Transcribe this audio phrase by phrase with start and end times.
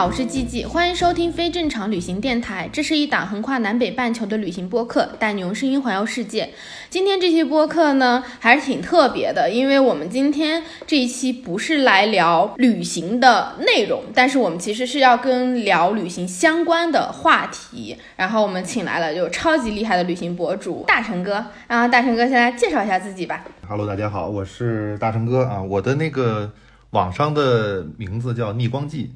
[0.00, 2.66] 好，我是季季，欢迎收听非正常旅行电台。
[2.72, 6.54] 这是一档横跨南北半球的旅行播客，带你用声音环游世界。
[6.88, 17.98] 今天这期播客呢，还是挺特别的，因为我们今天这一期不是来聊旅行的内容，但是我们其实是要跟聊旅行相关的话题。
[18.16, 23.44] 然后我们请来了就超级厉害的旅行博主大成哥，让大成哥先来介绍一下自己吧。
[23.68, 26.50] Hello，大家好，我是大成哥啊，我的那个
[26.92, 29.10] 网上的名字叫逆光记。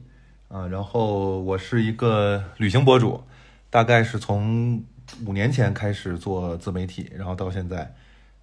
[0.54, 3.20] 啊，然后我是一个旅行博主，
[3.70, 4.84] 大概是从
[5.26, 7.92] 五年前开始做自媒体，然后到现在，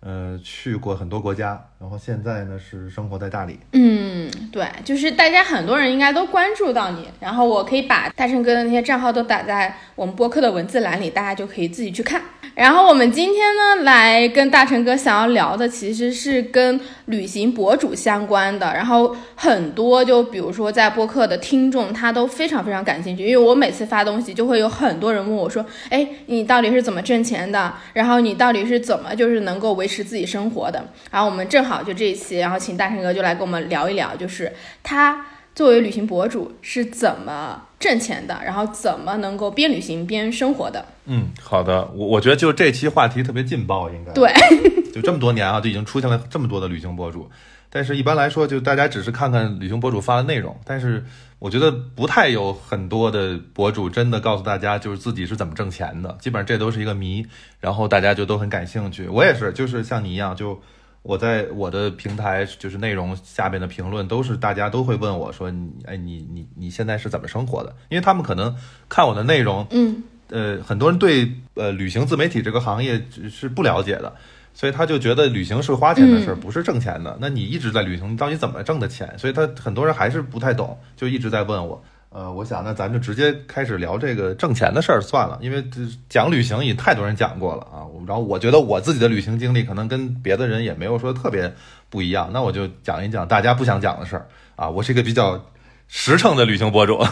[0.03, 3.59] 呃，去过很多国家，然后现在呢是生活在大理。
[3.73, 12.19] 嗯，对，就是大家很多人应该都关注到你，然后我可以把大成哥的那些账号都打在我们播客的文字栏里，大家就可以自己去看。
[12.53, 18.73] 然后我们今天呢，来跟大成哥想要聊的，其实是跟旅行博主相关的。
[18.73, 27.73] 然后很多，就比如说在播客的听众，他都非常非常感兴趣，因为我每次发东西，就会有很多人问我说：“哎，你到底是怎么挣钱的？
[27.93, 37.63] 然后你到底是怎么就是能够维持自己生活的？”然后我们正好就这一期，然后请大成哥就来跟我们聊一聊，就是他作为旅行博主是怎么。
[37.81, 40.85] 挣钱的，然后怎么能够边旅行边生活的？
[41.05, 44.31] 嗯，好的，我我觉得就这期话题特别劲爆，应该对，
[44.93, 47.27] 就这么多年啊，就已经出现了这么多的旅行博主，
[47.71, 51.03] 但是一般来说，就大家只是看看旅行博主发的内容，但是
[51.39, 57.25] 我觉得不太有很多的博主真的告诉大家就是自己是怎么挣钱的，基本上这都是一个谜，
[57.59, 60.61] 然后大家就都很感兴趣，我也是，就是像你一样就。
[61.03, 67.75] 我在我的平台就是内容下边的评论都是大家都会问我说你哎你你你现在是怎么生活的？
[67.89, 68.55] 因为他们可能
[68.87, 74.13] 看我的内容，嗯，呃，很多人对呃旅行自媒体这个行业是不了解的，
[74.53, 77.17] 所以他就觉得旅行是花钱的事儿，不是挣钱的。
[77.19, 79.11] 那你一直在旅行，你到底怎么挣的钱？
[79.17, 81.81] 所以他很多人还是不太懂，就一直在问我。
[82.09, 85.63] 呃，我想那咱就直接开始聊这个挣钱的事儿算了，因为
[86.09, 87.87] 讲旅行也太多人讲过了啊。
[88.05, 91.53] 然后我觉得我自己的旅行经历可能跟别的人也没有说特别
[91.89, 94.69] 不一样，那我就讲一讲大家不想讲的事儿啊。
[94.69, 95.41] 我是一个比较
[95.87, 97.01] 实诚的旅行博主。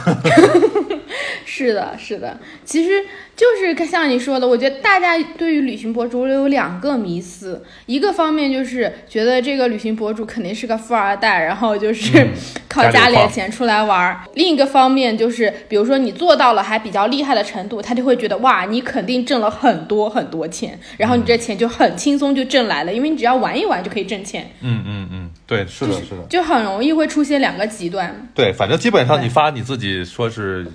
[1.46, 3.04] 是的，是的，其实。
[3.40, 12.28] 就是像你说的，我觉得大家对于旅行博主有两个迷思，一个方面就是觉得这个旅行博主肯定是个富二代，然后就是
[12.68, 24.52] 靠家里的钱出来玩儿；另一个方面就是，比如说你做到了还比较厉害的程度，他就会觉得哇，你肯定挣了很多很多钱，然后你这钱就很轻松就挣来了，因为你只要玩一玩就可以挣钱。
[24.60, 28.28] 嗯嗯嗯，对，是的，是的，就很容易会出现两个极端。
[28.36, 30.68] 对，反正基本上你发你自己说是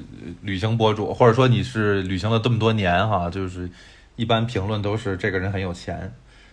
[0.42, 2.58] 旅行博主，或者说你是旅行了这么。
[2.58, 3.68] 多年哈，就是
[4.16, 6.12] 一般评论都是这个人很有钱，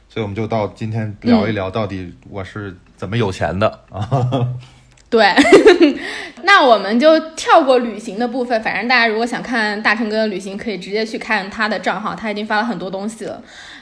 [0.09, 4.49] 所以我们就到今天聊一聊，到底我是怎么有钱的啊？
[5.09, 5.33] 对，
[6.43, 13.41] 那我们就跳过旅行的部分，反正大家如果想看大成哥的旅行，可以直接去看他的账号，他已经发了很多东西了。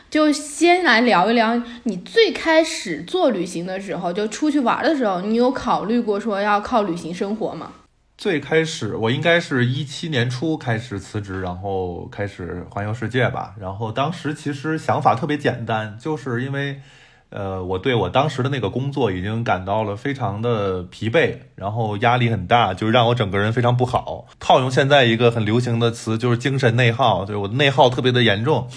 [0.09, 7.71] 就先来聊一聊，你最开始做旅行的时候，就出去玩的时候，你有考虑过说要靠旅行生活吗？
[8.19, 13.55] 最开始我应该是一七年初开始辞职，然后开始环游世界吧。
[13.57, 16.81] 然后当时其实想法特别简单，就是因为，
[17.29, 24.27] 呃，我对我当时的那个工作已经感到了非常的疲惫，然后压力很大，就让我整个人非常不好。
[24.37, 28.67] 套用现在一个很流行的词，就是精神内耗，就是我的内耗特别的严重。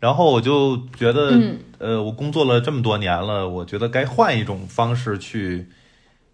[0.00, 1.38] 然后我就觉得，
[1.76, 5.68] 呃，我工作了这么多年了，我觉得该换一种方式去，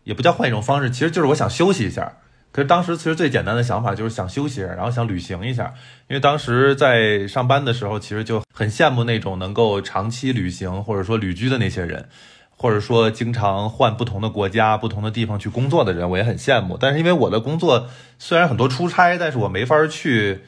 [0.05, 2.19] 也不叫换一种方式，其实就是我想休息一下。
[2.55, 5.75] 可是当时其实最简单的想法就是想休息，然后想旅行一下。
[6.09, 12.09] 因为当时在上班的时候，其实就很羡慕那种能够长期旅行或者说旅居的那些人，
[12.57, 16.79] 或者说经常换不同的国家、不同的地方去工作的人，我也很羡慕。
[16.79, 17.89] 但是因为我的工作
[18.21, 20.43] 虽然很多出差，但是我没法去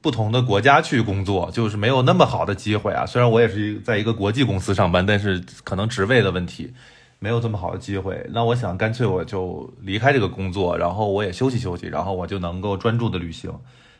[0.00, 3.04] 不同的国家去工作，就是没有那么好的机会啊。
[3.04, 6.72] 虽然我也是在一个国际公司上班，但是可能职位的问题。
[7.18, 13.52] 没有这么好的机会，那我想干脆我就离开这个工作，然后我也休息休息，然后我就能够专注的旅行。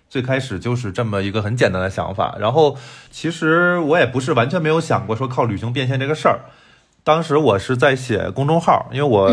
[0.09, 2.77] 最开始就是这么一个很简单的想法，然后
[3.11, 6.41] 其实我也不是完全没有想过说靠旅行变现这个事儿。
[7.05, 9.31] 当时我是在写公众号，因为我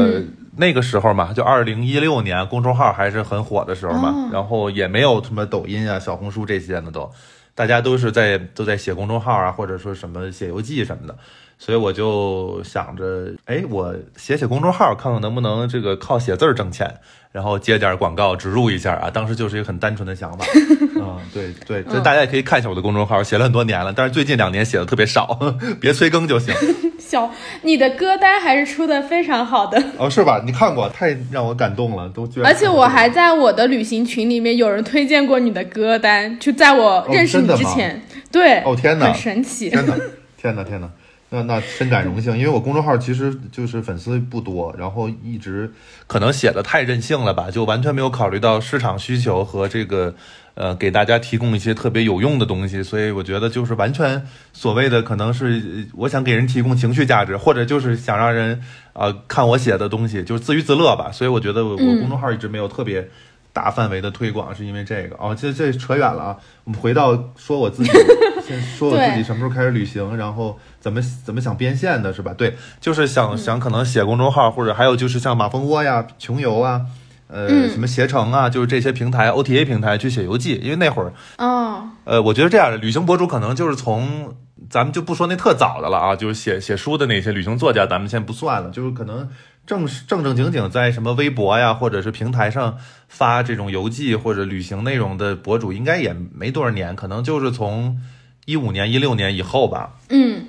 [0.57, 7.09] 那个时候嘛，就二零一六年，公众号还是很火的时候嘛，然后也没有什么抖音啊、小红书这些呢，都
[7.53, 11.17] 大家都是在都在写公众号啊，或者说什么写游记什么的。
[11.57, 16.93] 所以我就想着，哎，我写写公众号，看看能不能这个靠写字儿挣钱，
[17.31, 19.09] 然后接点广告植入一下啊。
[19.09, 20.45] 当时就是一个很单纯的想法。
[20.97, 25.39] 嗯，对对，这大家也可以看一下我的公众号，写了很多年了，但是最近两年写的特别少，
[25.79, 26.53] 别催更就行。
[26.99, 27.31] 小，
[27.61, 30.41] 你的歌单还是出的非常好的哦，是吧？
[30.45, 32.27] 你看过，太让我感动了，都。
[32.43, 38.01] 而且我还在我的旅行群里面有人推荐过你的歌单，就在我认识你之前。
[38.31, 38.59] 对。
[38.61, 39.05] 哦天哪！
[39.07, 39.69] 很神奇。
[39.69, 39.95] 天哪！
[40.37, 40.63] 天哪！
[40.63, 40.89] 天哪！
[41.35, 45.69] 那那深感荣幸，因为我公众号其实就是粉丝不多，然后一直
[46.07, 50.15] 可能写的太任性了吧，就完全没有考虑到市场需求和这个
[50.53, 58.61] 呃给大家提供一些特别有用的东西，所以我觉得就是完全所谓的可能是我想给人提供情绪价值，或者就是想让人
[58.93, 63.09] 啊看我写的东西就是自娱自乐吧，所以我觉得我公众号一直没有特别。
[63.55, 66.37] 大范围的推广是因为这个哦，这这扯远了啊。
[66.65, 67.89] 我们回到说我自己，
[68.45, 72.33] 先说我自己什么时候开始旅行，然后怎么怎么想变现的，是吧？
[72.33, 76.81] 对，就是想想可能写公众号，或者还有就是像马蜂窝呀、穷游啊，
[77.29, 80.59] 呃，什么携程啊，就是这些平台 OTA 平台去写游记。
[80.61, 84.35] 因为那会儿，哦，呃，我觉得这样的旅行博主可能就是从
[84.69, 89.29] 咱们就不说那特早的了啊，就是写写书的那些旅行作家，咱们先不算了，就是可能。
[89.65, 92.77] 正正正经经在什么微博呀，或者是平台上
[93.07, 98.00] 发这种游记或者旅行内容的博主，应该也没多少年，可能就是从
[98.45, 99.94] 一五年、一六年以后吧。
[100.09, 100.45] 嗯，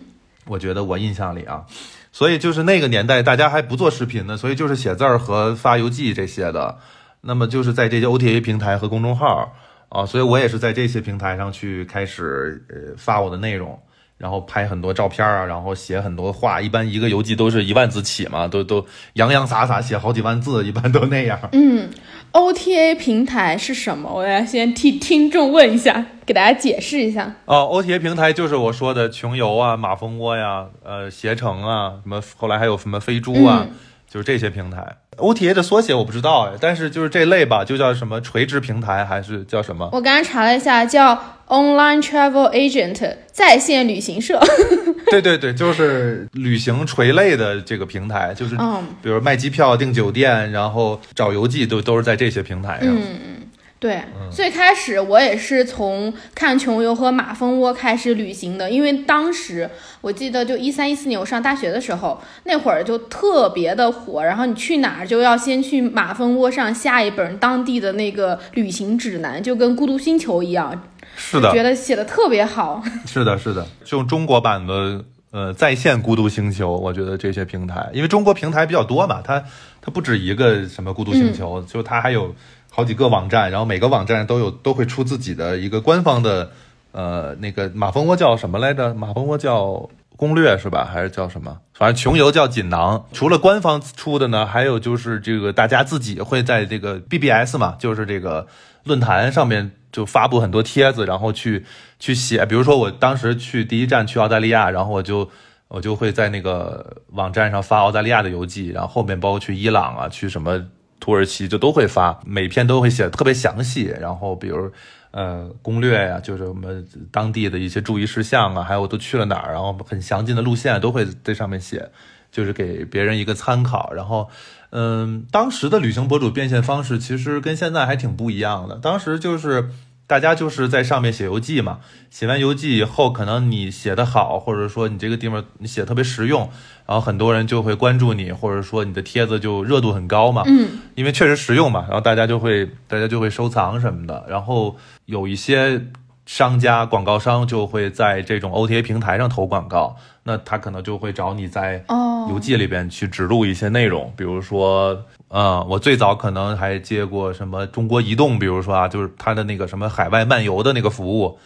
[0.46, 1.64] 我觉得我印象里啊，
[2.12, 6.78] 所以就是那个年代大家还不做视频呢，所以就是写字儿和发游记这些的。
[7.22, 9.52] 那么就是在这些 OTA 平台和公众号
[9.88, 13.80] 啊，所以我也是在这些平台上去开始呃发我的内容。
[14.18, 18.84] 然后拍很多照片啊，然后写很多话，一般一个游记都是一万字起嘛，都都
[19.14, 21.38] 洋洋洒洒写好几万字，一般都那样。
[21.52, 21.90] 嗯
[22.32, 24.10] ，OTA 平台是什么？
[24.12, 27.34] 我要先替听众问一下，给大家解释一下。
[27.44, 33.66] 哦，OTA 平台就是我说的穷游啊、马蜂窝呀、呃携程啊，什么后来还有什么飞猪啊。
[34.08, 39.88] 就是这些平台，OTA 的缩写我不知道哎，但是就是这类吧，就叫什么垂直平台还是叫什么？
[39.92, 41.14] 我刚刚查了一下，叫
[41.48, 44.40] Online Travel Agent 在线旅行社。
[45.10, 48.56] 对对对，就是旅行垂类的这个平台，就是
[49.02, 52.88] 比如卖机票、订酒店，然后找游记，都都是在这些平台上。
[52.88, 53.45] 嗯。
[53.86, 54.02] 对，
[54.32, 70.82] 最开始我也是从看穷游和马蜂窝开始旅行的，因为当时我记得就一三一四年我上大学的时候，那会儿就特别的火，然后你去哪儿就要先去马蜂窝上下一本当地的那个旅行指南，就跟孤独星球一样，
[71.16, 72.82] 是的，觉得写的特别好。
[73.06, 79.44] 是的，是的，就中国版的呃在线孤独星球，我觉得这些平台，因为中国平台比较多嘛，它
[79.80, 82.34] 它不止一个什么孤独星球，就它还有。
[82.76, 86.50] 好几个网站，然后每个网站都有都会出自己的一个官方的，
[86.92, 88.92] 呃，那个马蜂窝叫什么来着？
[88.92, 90.84] 马蜂窝叫攻略是吧？
[90.84, 91.56] 还是叫什么？
[91.72, 93.06] 反正穷游叫锦囊。
[93.14, 98.46] 除了官方出的呢，还有就是这个大家自己会在这个 BBS 嘛，就是这个
[98.84, 101.64] 论坛上面就发布很多帖子，然后去
[101.98, 102.44] 去写。
[102.44, 105.30] 比如说我当时去第一站去澳大利亚，然后我就
[105.68, 110.62] 我就会在那个网站上发澳大利亚的游记，然后后面包括去伊朗啊，去什么。
[111.00, 114.70] 土耳其就都会发，每篇都会写特别详细，然后比如，
[115.10, 121.90] 呃，攻略呀，就是我们当地的一些注意事项啊，还有都去了哪儿，然后很详尽的路线都会在上面写，
[122.30, 123.92] 就是给别人一个参考。
[123.92, 124.28] 然后，
[124.70, 129.70] 嗯，当时的旅行博主变现方式其实跟现在还挺不一样的，当时就是。
[130.08, 136.48] 大家就是在上面写游记嘛，写完游记以后，可能你写的好，或者说你这个地方你写特别实用，
[136.86, 140.44] 然后很多人就会关注你，或者说你的帖子就热度很高嘛。
[140.46, 145.86] 嗯，因为确实实用嘛，然后大家就会大家就会收藏什么的，然后有一些
[146.24, 151.84] 商家广告商就会在这种 OTA 平台上投广告，那他可能就会找你在
[152.30, 155.04] 游记里边去植入一些内容，比如说。
[155.28, 161.38] 嗯，我最早可能还接过什么中国移动，比如说啊，就是他的那个什么海外漫游的那个服务，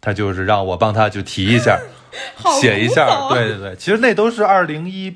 [0.00, 1.78] 他就是让我帮他就提一下，
[2.60, 3.28] 写一下。
[3.28, 5.14] 对对对，其实那都是二零一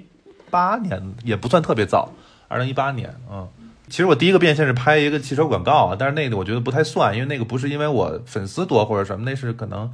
[0.51, 2.13] 八年，也不算特别早。
[2.49, 3.49] 二零一八年，嗯，
[3.89, 9.91] 其实我第一个变现是拍一个汽车广告啊，但是那个我觉得不太算，因为那个不是因为我粉丝多或者什么，那是可能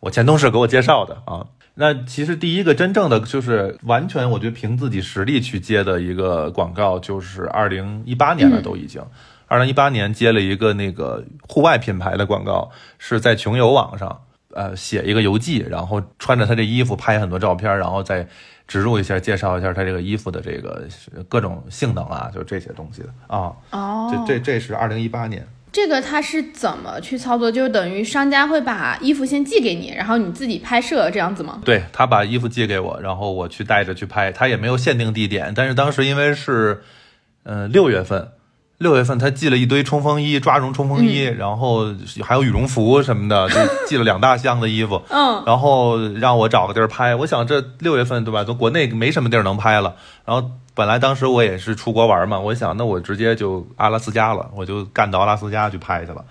[0.00, 1.46] 我前同事给我介绍的啊。
[1.76, 9.02] 那其实第一个真正的就是完全，我觉得凭自己实力去接的一个广告，就是二零一八年了，都已经，
[9.48, 14.20] 二零一八年接了一个那个户外品牌的广告，是在穷游网上，
[14.52, 18.28] 呃写一个游记，然后穿着他这衣服拍很多照片，然后再
[18.68, 20.86] 植入一下，介绍一下他这个衣服的这个
[21.28, 23.52] 各种性能啊，就这些东西的啊。
[23.72, 25.44] 哦，这这这是二零一八年。
[25.74, 27.50] 这个它是怎么去操作？
[27.50, 31.60] 就等于商家会把衣服先寄给你，然后你自己拍摄这样子吗？
[31.64, 34.30] 对他把衣服寄给我，然后我去带着去拍。
[34.30, 36.84] 他也没有限定地点，但是当时因为是，
[37.42, 38.28] 嗯六月份，
[38.78, 43.56] 六月份他寄了一堆冲锋衣、抓绒冲锋衣，然后还有羽绒服什么的，就
[43.88, 45.02] 寄了两大箱的衣服。
[45.10, 47.16] 嗯，然后让我找个地儿拍。
[47.16, 50.52] 我想这六月份对吧，都国内没什么地儿能拍了，然后。
[50.74, 56.24] 本来当时我也是出国玩嘛，我想那我直接就阿拉斯加了，我就干到阿拉斯加去拍去了，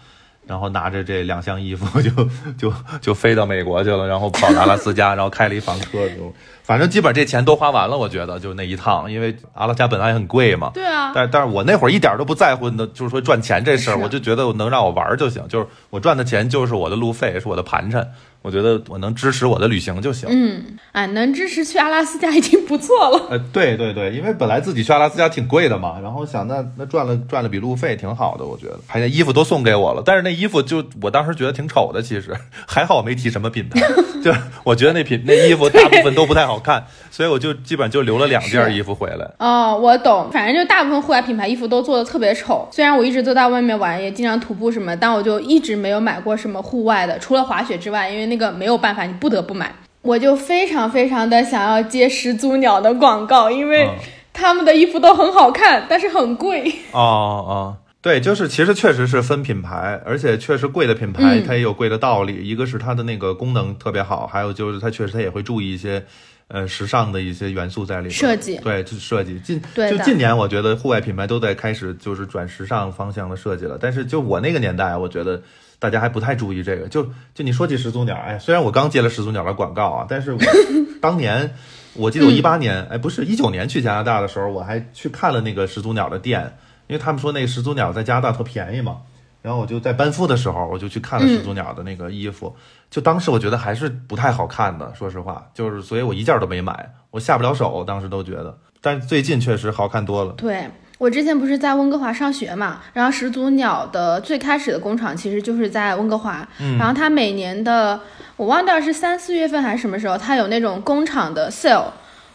[0.46, 2.12] 然后拿着这两箱衣服就
[2.58, 6.34] 就就飞到美国去了，然后跑阿拉斯加，然后开了一房车就。
[6.63, 10.72] 反正基本上这钱都花完了，我觉得就那一趟，因为阿拉斯加本来也很贵嘛。
[10.74, 11.12] 对啊。
[11.13, 18.08] 但但是我那会儿一点都不在乎的，就是说赚钱这事儿，我就觉得能让我玩就行，就是我赚的钱就是我的路费，是我的盘缠，
[18.41, 20.29] 我觉得我能支持我的旅行就行。
[20.32, 23.27] 嗯，哎，能支持去阿拉斯加已经不错了。
[23.32, 28.79] 呃， 对对对，因为本来自己去阿拉斯加挺贵的嘛，然后想那那赚了赚了笔路费挺好的，我觉得。
[28.88, 32.34] 还那衣服都送给我了，但是那衣服就我当时觉得挺丑的，其实
[32.65, 33.82] 还好我没提什么品牌，
[34.24, 36.53] 就我觉得那品那衣服大部分都不太好。
[36.54, 39.28] 好看，所以我就基本就留了两件衣服回来。
[39.40, 42.68] 哦，我懂，反正就大部分户外品牌衣服都做的特别丑。
[42.72, 49.74] 虽然我一直都在外面玩，也经常徒步什么，但我就一直没有买过什么户外的，除了滑雪之外，因为那个没有办法，你不得不买。
[50.04, 53.90] 我就非常非常的想要接始祖鸟的广告，因为
[54.32, 56.72] 他们的衣服都很好看，但是很贵。
[56.92, 57.78] 哦哦。
[58.02, 62.36] 对，就是其实确实是分品牌，而且确实贵的品牌它也有贵的道理。
[62.46, 66.04] 一个是它的那个功能特别好，还有就是它确实它也会注意一些，
[66.48, 68.12] 呃，时尚的一些元素在里面。
[68.12, 69.40] 设计对，就是设计。
[69.40, 73.78] 近就近年，我觉得户外品牌都在开始就是转时尚方向的设计了。
[73.80, 75.42] 但是就我那个年代，我觉得
[75.80, 76.88] 大家还不太注意这个。
[76.88, 80.40] 就就你说起始祖鸟，哎，虽然我刚接了始祖鸟的广告啊，但是我
[81.02, 81.54] 当年
[81.94, 86.58] 我记得我一八年，哎，不是一九年去加拿大的时候，我还去看了那个始祖鸟的店。
[86.88, 88.98] 因为他们说那个始祖鸟在加拿大特便宜嘛，
[89.44, 92.56] 然后我就在班夫的时候，我就去看了始祖鸟的那个衣服，
[92.90, 100.32] 就当时我觉得还是不太好看的，说实话，就是所以我一件都没买，我下不了手，当时都觉得，但最近确实好看多了。
[100.38, 106.48] 对我之前不是在温哥华上学嘛，然后始祖鸟的最开始的工厂其实就是在温哥华，
[106.80, 108.00] 然后它每年的
[108.38, 111.88] 我忘掉是三四月份还是什么时候，它有那种工厂的 sale，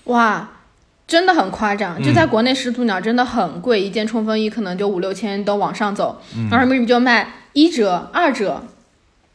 [0.04, 0.46] 哇。
[1.08, 8.62] 真的很夸张，就在国内始祖鸟真的很贵，一件冲锋衣可能就五六千都往上走，然后你们就卖一折、二折，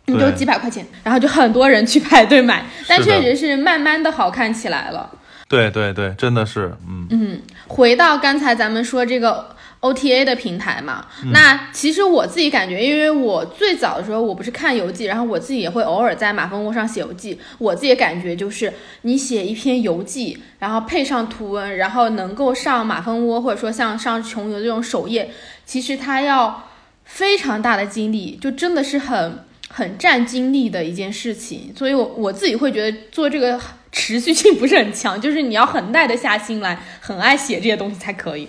[0.06, 5.10] 你就几百块钱，然后就很多人去排队买，但确实是慢慢的好看起来了。
[5.50, 9.52] 对对对，真的是，嗯嗯，回到刚才咱们说这个。
[9.84, 17.38] OTA 的平台嘛，那其实我自己感觉，因为我最早的时候我不是看游记，然后我自己也会偶尔在马蜂窝上写游记。
[17.58, 18.72] 我自己感觉就是，
[19.02, 25.30] 你写一篇游记，然后配上图文，然后能够上马蜂窝，或者说像上穷游这种首页，
[25.66, 26.70] 其实它要
[27.04, 31.74] 非常大的精力，就真的是很很占精力的一件事情。
[31.78, 33.60] 所以，我我自己会觉得做这个
[33.92, 38.48] 持续性不是很强，就是你要很耐得下心来，很爱写这些东西才可以。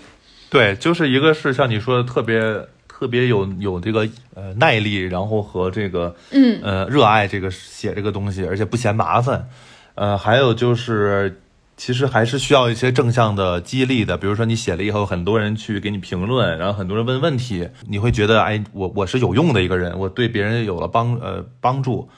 [0.54, 2.40] 对，就是一个是像你说的特别
[2.87, 9.49] 特别有有这个呃耐力，然后和这个嗯呃热爱这个写这个东西，而且不嫌麻烦，
[9.96, 11.40] 呃，还有就是
[11.76, 22.08] 其实还是需要一些正向的激励的，比如说你写了以后，很多人去给你评论，然后很多人问问题，你会觉得哎，我我是有用的一个人，我对别人有了帮呃帮助，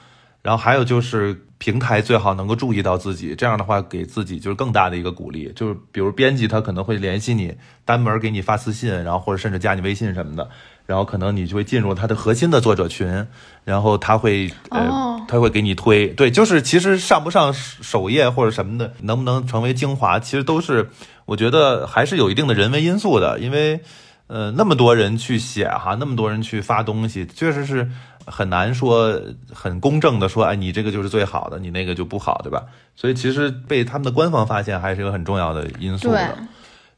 [0.43, 1.41] 然后还有就是。
[1.59, 5.51] 平台最好能够注意到自己，这样的话给自己就是更大的一个鼓励。
[5.55, 10.47] 就是比如编辑他可能会联系你，单门给你发私信，然后或者甚至加你微信什么的，
[10.85, 13.25] 然后可能你就会进入他的核心的作者群，
[13.63, 16.07] 然后他会呃他会给你推。
[16.09, 20.89] 对，就是其实上不上首页或者什么的，能不能成为精华，其实都是
[21.25, 23.81] 我觉得还是有一定的人为因素的，因为
[24.27, 27.89] 呃那么多人去写哈，那么多人去发东西，确实是。
[28.27, 29.19] 很难说
[29.53, 32.65] 很公正的说，哎，你这个就是最好的，你那个就不好，对吧？
[32.95, 36.37] 所以其实被他们的官方发现还是一个很重要的因素的。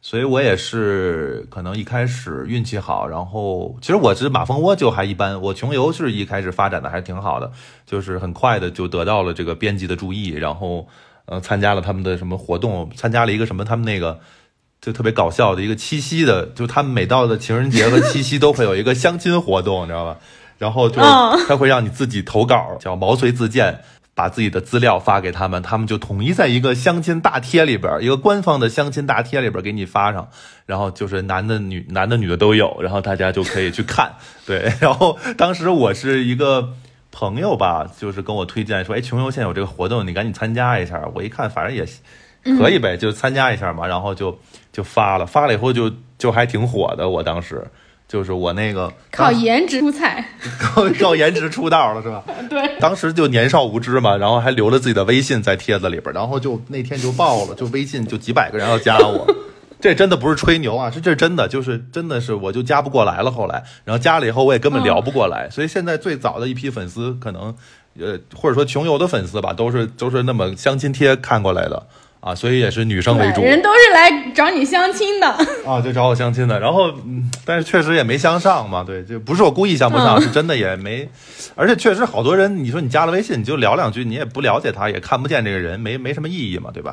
[0.01, 7.51] 所以我也是可能一开始运气好，然后其实我是马蜂窝就还一般，我穷游是一开始发展的还挺好的，
[7.85, 10.87] 就是很快的就得到了这个编辑的注意，然后
[11.25, 14.21] 呃参加了他们的什么活动，参加了一个什么他们那个
[14.79, 20.17] 就特别搞笑的一个七夕的，就他们每到的情人节和七夕都会有一个相亲活动，你知道吧？
[20.59, 21.01] 然后就
[21.47, 23.79] 他会让你自己投稿，叫毛遂自荐，
[24.13, 30.29] 把自己的资料发给他们，他们就统一在一个相亲大贴里边，一个官方的相亲大贴里边给你发上，
[30.67, 34.11] 然后就是男的、女男的、女的都有，然后大家就可以去看。
[34.45, 36.73] 对，然后当时我是一个，
[37.11, 41.01] 朋友吧，就是跟我推荐说，哎，穷游现在有这个活动，你赶紧参加一下。
[41.15, 41.83] 我一看，反正也
[42.57, 43.87] 可以呗，就参加一下嘛。
[43.87, 44.37] 然后就
[44.71, 47.09] 就发了，发了以后就就还挺火的。
[47.09, 47.65] 我当时
[48.09, 50.25] 就是我那个 靠颜值出彩，
[50.59, 52.23] 靠靠颜值出道了是吧？
[52.49, 59.25] 对，当时就年少无知嘛，然后还留了自己的微信在帖子里边，然后就那天就爆了，就微信就几百个人要加我。
[59.79, 63.31] 这真的不是吹牛啊，是这真的，就是真的是我就加不过来了。
[63.31, 65.47] 后来，然后加了以后，我也根本聊不过来。
[65.49, 67.55] 所以现在最早的一批粉丝，可能
[67.97, 71.87] 呃或者说穷游的粉丝吧，都是都是那么相亲贴看过来的
[72.21, 73.41] 啊，所以也是女生为主。
[73.41, 75.27] 人都是来找你相亲的
[75.65, 76.59] 啊，就找我相亲的。
[76.59, 81.07] 然后，嗯，但是确实也没相上嘛，对，就不是我故意相不上，是真的也没。
[81.55, 86.91] 而且确实好多人，你说你加了微信，你就聊两句，你也不了解他，也看不见这个人，没没什么意义嘛，对吧？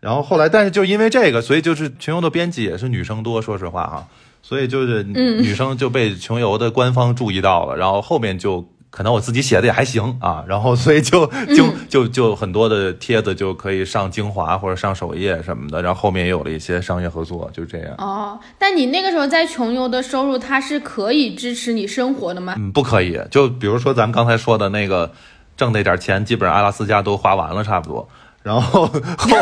[0.00, 4.06] 然后后来，但是就因为这个，所以就是穷游的编辑也是女生多，说实话哈，
[4.42, 7.76] 所以就是女生就被穷游的官方注意到了。
[7.76, 15.80] 然后后面就可能我自己写的也还行啊，然后所以就就就就很多的帖子就可以上精华或者上首页什么的。
[15.80, 17.94] 然后后面也有了一些商业合作，就这样。
[17.96, 22.54] 哦，但你那个时候在穷游的收入，它是可以支持你生活的吗？
[22.58, 23.18] 嗯，不可以。
[23.30, 25.10] 就比如说咱们刚才说的那个
[25.56, 28.06] 挣那点钱，基本上阿拉斯加都花完了，差不多。
[28.42, 28.92] 然后后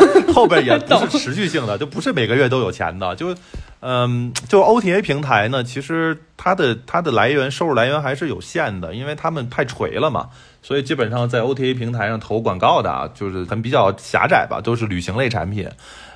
[0.33, 3.15] 后边也不是持续性的，就不是每个月都有钱的。
[3.15, 3.35] 就，
[3.79, 10.29] 嗯，就 OTA 平台呢，其实它的它的来源收入来源还是有限的，因为他们太垂了嘛。
[10.61, 15.67] 所以基本上在 OTA 平台上投广告的啊，就是很比较狭窄吧，都是旅行类产品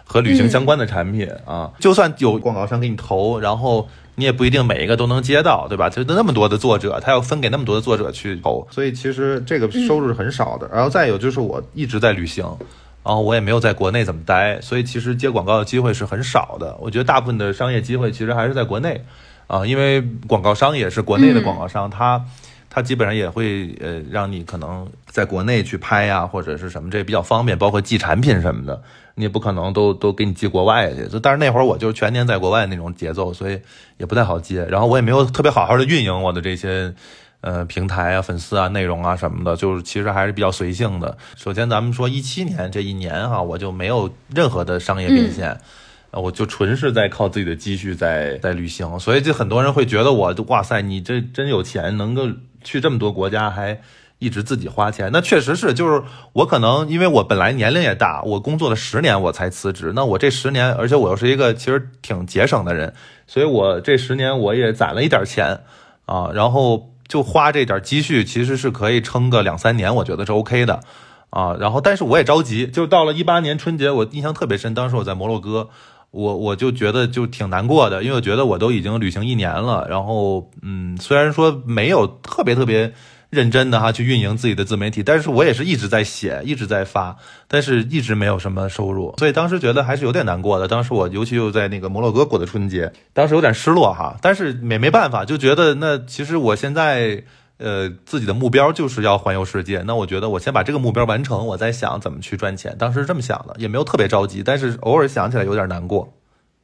[0.04, 1.72] 和旅行相关的产品啊。
[1.80, 5.90] 就算有广告商给你投，然后你也不一定每一个都能接到，对吧？
[5.90, 10.70] 就那么多的作者，他要分给那么多的作者去投，所以其实这个收入是很少的。
[10.74, 12.46] 然后再有就是我一直在旅行。
[13.04, 16.76] 然后我也没有在国内怎么待，所以其实接广告的机会是很少的。
[16.82, 19.00] 我觉得大部分的商业机会其实还是在国内，
[19.46, 22.20] 啊，因为广告商也是国内的广告商，他
[22.68, 28.82] 他基本上也会呃让你可能在国内去拍呀，或者是什么，这比较方便，包括寄产品什么的，
[29.16, 31.08] 你也不可能都都给你寄国外去。
[31.08, 33.60] 就但是那会儿我就是全年在国外那种节奏，所以
[33.98, 34.64] 也不太好接。
[34.66, 36.94] 然后我也没有特别好好的运营我的这些。
[37.42, 41.16] 呃，平台啊，粉丝啊，内容啊什么的，就是其实还是比较随性的。
[41.36, 45.56] 首先，咱们说一七年这一年哈，我就没有任何的商业变现，
[46.10, 49.00] 我就纯是在靠自己的积蓄在在旅行。
[49.00, 52.28] 所以，就很多人会觉得我，哇塞，你这真有钱，能够
[52.64, 53.80] 去这么多国家，还
[54.20, 55.10] 一直自己花钱。
[55.12, 59.94] 那确实是，就是我可能因为我本来年龄也大，我工作了十年我才辞职。
[59.96, 62.94] 那我这十年，而且我又是一个其实挺节省的人，
[63.28, 65.62] 所以我这十年我也攒了一点钱
[66.06, 66.92] 啊，然后。
[67.08, 70.80] 就花这点积蓄，其实是可以撑个两三年，我觉得是 OK 的，
[71.30, 75.70] 啊，然后但是我也着急，就到了一八年春节，我印象特别深，当时我在摩洛哥，
[76.10, 82.92] 我我就觉得就挺难过的，因为我觉得我都已经旅行一年了，然后嗯，虽然说没有特别特别。
[83.36, 87.18] 认真的哈去运营自己的自媒体，但是我也是一直在写，一直在发，
[87.48, 90.68] 但是一直没有什么收入，所以当时觉得还是有点难过的。
[90.68, 97.24] 当时我尤其又在那个摩洛哥过的春节，当时有点失落哈，但是也没办法，就觉得那其实我现在
[97.58, 102.76] 呃自己的目标就是要环游世界，那我觉得我先把这个目标完成，我再想怎么去赚钱。
[102.80, 106.14] 当时是这么想的，也没有特别着急，但是偶尔想起来有点难过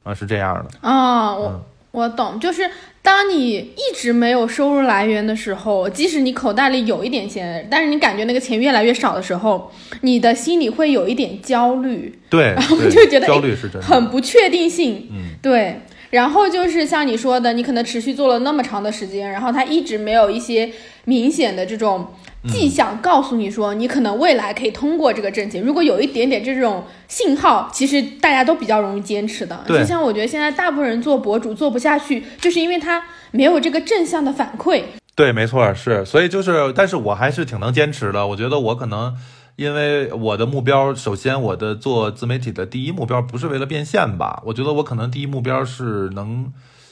[0.03, 2.69] 啊，是这样的啊，我我懂，就是。
[3.03, 12.19] 当你一直没有收入来源的时候，即使你口袋里有一点钱，但是你感觉那个钱越来越少的时候，你的心里会有一点焦虑。
[12.29, 15.07] 对，然后就觉得焦虑是真的，很不确定性。
[15.11, 15.79] 嗯，对。
[16.11, 20.69] 然后就是像你说的，你可能持续做了那么长的时间，然后他一直没有一些
[21.05, 22.07] 明显的这种。
[22.49, 25.61] 迹象告诉你说，你可能未来可以通过这个挣钱。
[25.61, 29.63] 如果有一点点这种信号，其实大家都比较容易坚持的。
[29.67, 34.83] 就像我觉得现在大部分人做博主做不下去，就是因为他没有这个正向的反馈。
[35.13, 36.03] 对，没错，是。
[36.03, 38.25] 所以就是，但是我还是挺能坚持的。
[38.25, 39.15] 我觉得我可能
[39.55, 44.41] 因为我的目标，首先我的做自媒体的第一目标不是为了变现吧？
[44.47, 46.51] 我觉得我可能第一目标是能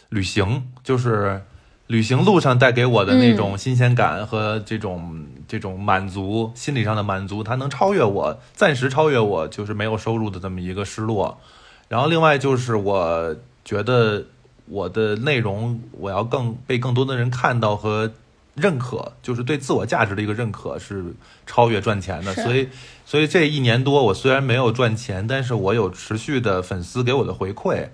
[0.10, 1.42] 旅行，就是。
[1.89, 11.39] 旅行路上带给我的那种新鲜感和这种这种满足，心理上的满足，它能超越我，暂时超越我，就是没有收入的这么一个失落。
[11.88, 14.23] 然后另外就是我觉得
[14.67, 18.12] 我的内容我要更被更多的人看到和
[18.54, 21.04] 认可，就是对自我价值的一个认可是
[21.47, 22.36] 超越赚钱的。
[22.36, 22.69] 所以
[23.04, 27.88] 所以这一年多我虽然没有赚钱，但是我有持续的粉丝给我的回馈。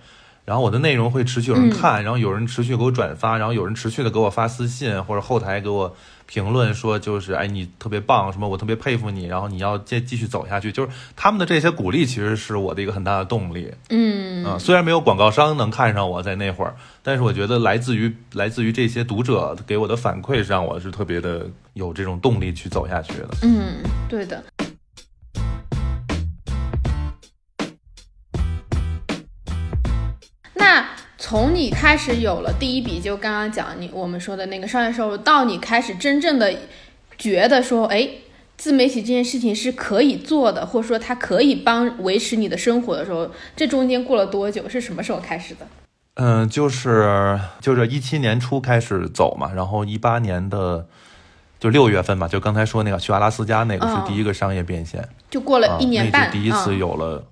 [0.46, 5.96] 然后我的内容会持续有人看，然后有人持续给我转发，然后有人持续的给我发私信或者后台给我
[6.28, 13.72] 评论说，就是哎你特别棒，什么我特别佩服你，然后你要继继续走下去，就是他们的这些鼓励其实是我的一个很大的动力。
[13.90, 23.30] 嗯啊，虽然没有广告商能看上我在那会儿，但是我觉得来自于来自于这些读者给我的反馈，让我是特别的有这种动力去走下去的。
[23.42, 23.78] 嗯，
[24.08, 24.44] 对的。
[31.28, 36.54] 从你开始有了第一笔，就刚刚讲你我们说的那个商业收入，到你开始真正的
[37.18, 38.08] 觉得说，哎，
[38.58, 44.70] 自媒体这件事情是可以做的，或者说它可以帮维持你的生活的时候，这中间过了多久？
[44.70, 45.66] 是什么时候开始的？
[46.14, 50.86] 嗯，就是就是一七年初开始走嘛，然后一八年的
[51.60, 57.24] 就六月份吧，就刚才说那个去阿拉斯加那个是第一个商业变现，就过了一年半，那是第一次有了。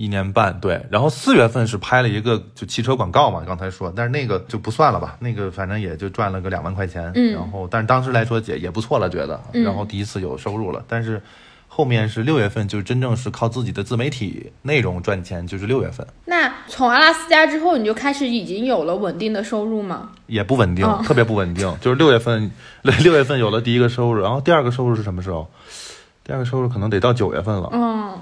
[0.00, 11.22] 一年半对，然后四月份是拍了一个就汽车广告嘛，刚才说，但是那个就不算了吧，那个反正也就赚了个两万块钱，嗯，然后但是当时来说也也不错了，觉得，然后第一次有收入了，但是
[11.68, 16.06] 后面是六月份就真正是靠自己的自媒体内容赚钱，就是六月份。
[16.24, 20.12] 那从阿拉斯加之后，你就开始已经有了稳定的收入吗？
[20.28, 25.46] 也不稳定， 特别不稳定，就是六月份六六月份有了第一个收入，然后第二个收入是什么时候？
[26.24, 28.18] 第二个收入可能得到九月份了，嗯。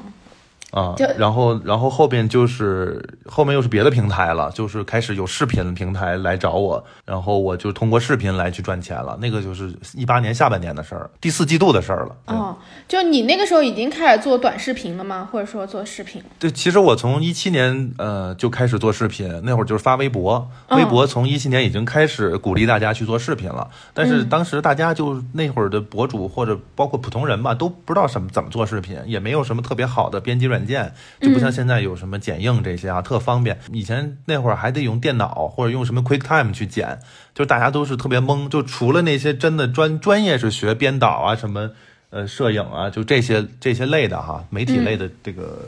[0.70, 9.16] 啊，然后，然后后边就是后面又是别的平台了，就是开始有视频平台来找我，然后我就通过视频来去赚钱了。
[9.18, 12.14] 那个就是一八年下半年的事儿，第四季度的事儿了。
[12.26, 12.54] 哦，
[12.86, 15.26] 就你那个时候已经开始做短视频了吗？
[15.32, 16.22] 或者说做视频？
[16.38, 23.66] 对，其实我从一七年呃就开始做视频，那会儿就是发微博，微博从一七年已经开始鼓励大家去做视频了。
[23.94, 30.57] 但是当时大家就那会儿的博主或者包括普通人吧，都不知道什么怎么做视频，也没有什么特别好的编辑软。
[30.58, 33.58] 软件就不像现在有什么剪映这些啊，特方便。
[33.72, 36.98] 以前那会儿还得用电脑或者用什么 QuickTime 去剪，
[37.32, 38.48] 就大家都是特别懵。
[38.48, 41.70] 就除了那些真的专专业是学编导啊，什么
[42.10, 45.60] 呃摄影啊，就这些这些类的哈，媒体类的这个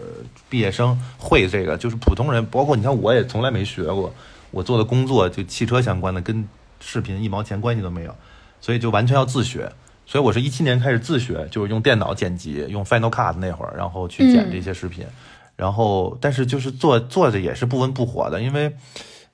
[0.49, 4.13] 毕业生会这个，就是普通人，包括你看我也从来没学过，
[4.51, 6.49] 我做的工作就汽车相关的，跟
[6.81, 8.15] 视频一毛钱关系都没有，
[8.61, 9.71] 所以就完全要自学。
[10.11, 15.07] 所以我是一七年开始自学，就是用电脑剪辑，用 Final Cut 那会儿，然后去剪这些视频。
[15.55, 18.75] 然后，但是就是做做着也是不温不火的，因为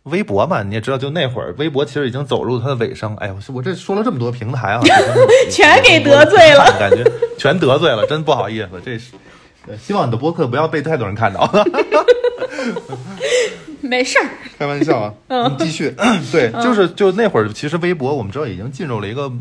[0.03, 3.17] 微博嘛，你也知道，就那会儿微博其实已经走入它的尾声。
[3.17, 4.83] 哎呦，我这说了这么多平台啊，
[5.51, 7.03] 全给得罪了，感觉
[7.39, 8.69] 全得罪了，真不好意思。
[8.85, 9.13] 这是
[9.81, 11.51] 希望你的播客不要被太多人看到。
[13.81, 15.15] 没事儿，开玩笑啊。
[15.29, 15.95] 嗯，继续。
[16.33, 19.33] 对，就是就那会儿，其实微博我们知道已经进入了一个。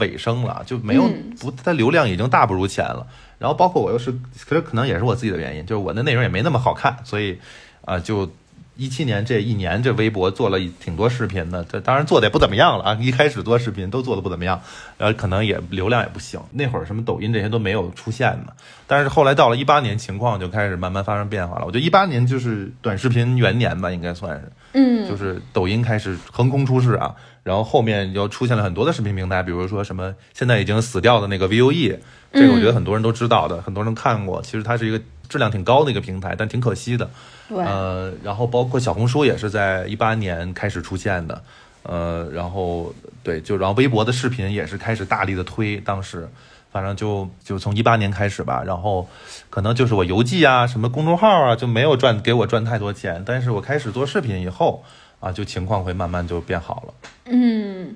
[0.00, 3.06] 尾声了，就没有不，它流量已经大不如前了。
[3.38, 4.10] 然后包括我又是，
[4.44, 7.38] 可是可能也是我自己的原因，就是我的内容也没那么好看，所以
[7.84, 8.28] 啊，就
[8.76, 12.98] 一七年这一年，这微博做了挺多视频的，这当然做的也不怎么样了啊。
[13.00, 14.60] 一开始做视频都做的不怎么样，
[14.98, 16.40] 然后可能也流量也不行。
[16.52, 18.52] 那会儿什么抖音这些都没有出现呢。
[18.86, 21.64] 但是后来到了一八年，情况就开始慢慢发生变化了。
[21.66, 27.14] 我觉得一八年就是短视频元年吧，应该算是，嗯，就是抖音开始横空出世啊。
[27.44, 31.98] 然后后面又出现了很多的视频平台，比如说什么现在已经死掉的那个 VOE，
[32.32, 34.40] 这个我觉得很多人都知道的，很多人看过。
[34.40, 37.10] 其实它是一个质量挺高的一个平台，但挺可惜的。
[37.48, 37.58] 对。
[37.64, 41.42] 呃，然后包括小红书也是在一八年开始出现的。
[41.82, 46.28] 呃，然后对，就然后微博的视频也是开始大力的推，当时
[46.72, 48.62] 反正就就从一八年开始吧。
[48.64, 49.08] 然后
[49.50, 53.22] 可能就是我邮寄啊，什么公众号啊，就没有赚给我赚太多钱。
[53.26, 54.84] 但是我开始做视频以后。
[55.20, 56.94] 啊，就情况会慢慢就变好了。
[57.24, 57.94] 嗯，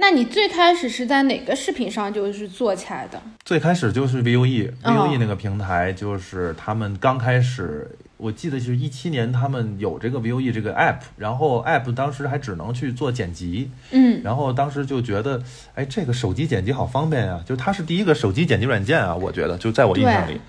[0.00, 3.20] 那你最开始是在哪个视频上就是做起来的？
[3.44, 15.42] 最开始就是 VUE，VUE 那个平台，就是他们刚开始，我记得是一七年，他们有这个 VOE 这个 app，然后 app 当时还只能去做剪辑，嗯，然后当时就觉得，
[15.74, 20.40] 哎，这个手机剪辑好方便呀，就它是第一个手机剪辑软件啊，我觉得就在我印象里，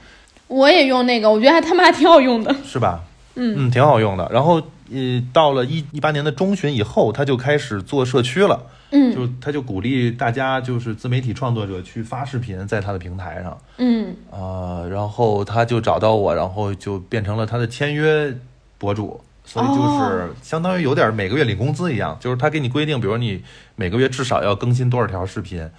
[0.48, 3.02] 我也用那个，我觉得还他妈挺好用的，是吧？
[3.34, 4.30] 嗯嗯，挺好用的。
[4.32, 4.62] 然后。
[4.92, 8.62] 呃，到了一一八年的中旬以后，他就开始做社区了。
[8.92, 13.58] 嗯，就他就鼓励大家，就是自媒体创作者去发视频在他的平台上。
[13.78, 18.36] 嗯，啊，然后他就找到我，然后就变成了他的签约
[18.80, 23.44] 博主，所以就是相当于有点每个月领工资一样，就是他给你规定，比如你
[23.76, 25.70] 每个月至少要更新多少条视频。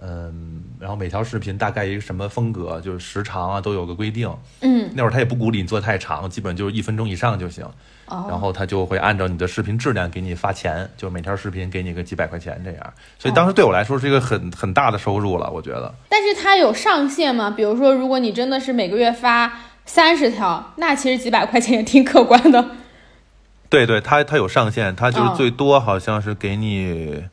[0.00, 4.30] 嗯，然后每条视频大概一个什么风格，就是时长啊都有个规定。
[4.60, 7.64] 嗯，那会儿他也不鼓励你做太长，基本就是一分钟以上就行。
[8.06, 12.92] 哦，然后他就会按照你的视频质量给你发钱，就每条视频给你个几百块钱这样。
[13.18, 15.94] 所以当时对我来说是一个很很大的收入了，我觉得。
[16.10, 17.50] 但是它有上限吗？
[17.50, 19.50] 比如说，如果你真的是每个月发
[19.86, 22.62] 三十条，那其实几百块钱也挺可观的。
[23.70, 27.24] 对对，它它有上限，它就是哦最多好像是给你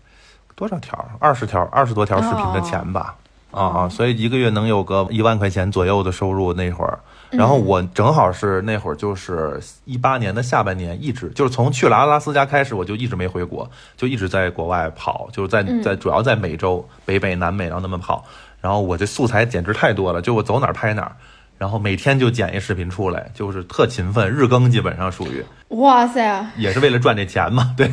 [0.61, 1.03] 多少条？
[1.19, 3.15] 二十条，二十多条视频的钱吧。
[3.49, 6.99] 啊啊，所以一个月能有个一万块钱左右的收入那会儿。
[7.31, 18.23] 然后我正好是那会儿就是一八年的下半年，一直就是从去了阿拉斯加开始，我就一直没回国，就一直在国外跑，就是在在主要在美洲、北美、南美，然后那么跑。
[18.61, 21.11] 然后我这素材简直太多了，就我走哪儿拍哪儿，
[21.57, 27.91] 然后每天就剪一视频出来，就是特勤奋，日更基本上属于，哇塞，也是为了赚这钱嘛，对。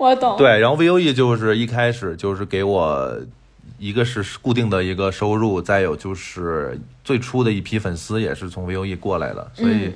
[0.00, 0.38] 我懂。
[0.38, 3.14] 对，然后 VOE 就是一开始就是给我
[3.78, 9.92] 一个是固定的一个收入，再有就是最初的一批粉丝也是从 VOE 过来的，所以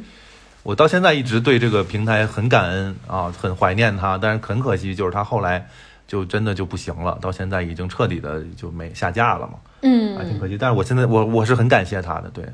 [0.63, 5.67] 我到现在一直对这个平台很感恩啊，很怀念它，但是很可惜就是它后来
[6.07, 10.59] 就真的就不行了，到现在已经彻底的就没下架了嘛，嗯，还挺可惜。
[10.59, 12.45] 但是我现在我我是很感谢它的，对，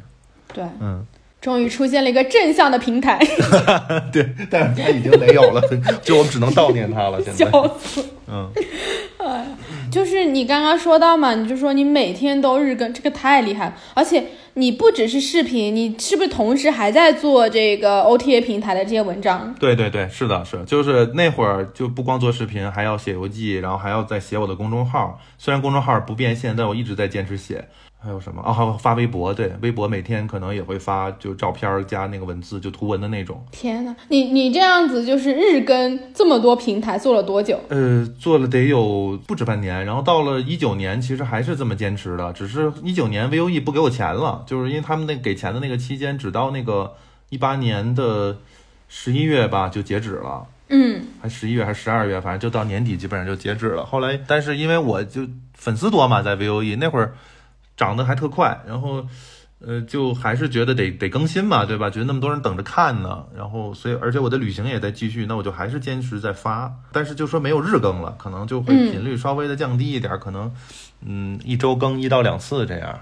[0.55, 1.05] 对，嗯，
[1.41, 3.19] 终于出现了一个正向的平台，
[4.13, 5.63] 对，但是它已经没有了，
[6.03, 8.05] 就我们只能悼念他了，现在，笑死。
[8.29, 8.51] 嗯。
[9.91, 13.75] 就是你刚刚说到嘛，你就说你每天都日更，这个太厉害了。
[13.93, 14.25] 而且
[14.55, 19.53] 你不只是视频，你是不是同时还在做这个 OTA 平台的这些文章？
[19.59, 25.19] 对对对，是的，是，就是那会儿就不光做视频，还要写游记，然后还要再写我的公众号。
[25.39, 27.69] 虽然公众号不变现，但我一直在坚持写。
[28.03, 28.41] 还有什么？
[28.41, 33.45] 啊，还有发微博，对，微博每天可能也会发，就照片加那个文字，就图文的那种。
[33.51, 37.61] 天呐，你你这样子就是日更这么多平台做了多久？
[37.69, 46.95] 呃，做了得有不止半年，然后到了一九年，其实还是这么坚持的，只是一九年 VOE 不给我钱了，就是因为他们那给钱的那个期间，只到那个
[47.29, 48.39] 一八年的
[48.89, 50.47] 十一月吧就截止了。
[50.73, 53.85] 嗯还十一月还是十二月，反正就到年底基本上就截止了。
[53.85, 57.13] 后来，但是因为我就粉丝多嘛，在 VOE 那会儿
[57.81, 59.03] 涨得还特快，然后
[59.67, 61.89] 呃，就还是觉得得得更新嘛，对吧？
[61.89, 70.53] 觉得那么多人等着看呢，然后所以而且我的旅行也在继续，那我就还是坚持在发，但是就说没有日更了，可能就会频率稍微的降低一点，可能
[71.07, 73.01] 嗯一周更一到两次这样。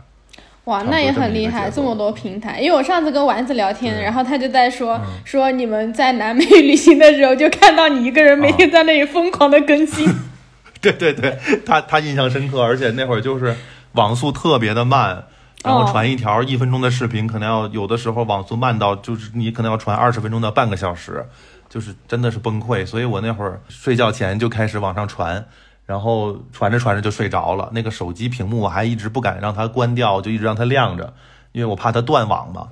[0.65, 2.61] 哇，那也很厉害，这么多平台。
[2.61, 10.07] 因为我上次跟丸子聊天，然后他就在说、嗯说你们在南美 旅行的时候，就看到你一个人每天在那里疯狂的更新。
[10.81, 13.57] 对对对，他他印象深刻，而且那会儿就是
[13.93, 15.25] 网速特别的慢，
[15.65, 21.27] 然后哦传一条一分钟的视频，可能要有的时候网速慢到就是你可能要传二十分钟到半个小时，
[21.69, 22.87] 就是真的是崩溃。
[22.87, 25.45] 所以我那会儿睡觉前就开始往上传，
[25.87, 27.71] 然后传着传着就睡着了。
[27.73, 31.13] 那个手机屏幕我还一直不敢让它关掉，就一直让它亮着，
[31.53, 32.69] 因为我怕它断网嘛。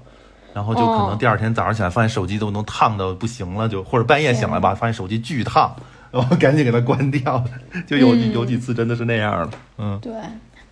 [0.54, 5.76] 然后就可哦能第二天早上起来，发现手机都能烫的不行了，就或者半夜醒来吧，发现手机巨烫，
[6.10, 7.44] 然后赶紧给它关掉。
[7.86, 10.14] 就有、嗯有几次真的是那样了，嗯，对，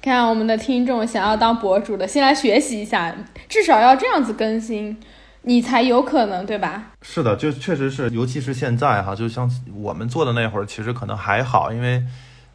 [0.05, 3.15] 看我们的听众想要当博主的，先来学习一下，
[3.49, 4.95] 至少要这样子更新，
[5.43, 6.93] 你才有可能，对吧？
[7.01, 12.05] 是的，就确实是，尤其是现在哈，就像我们做的那会儿，其实可能还好，因为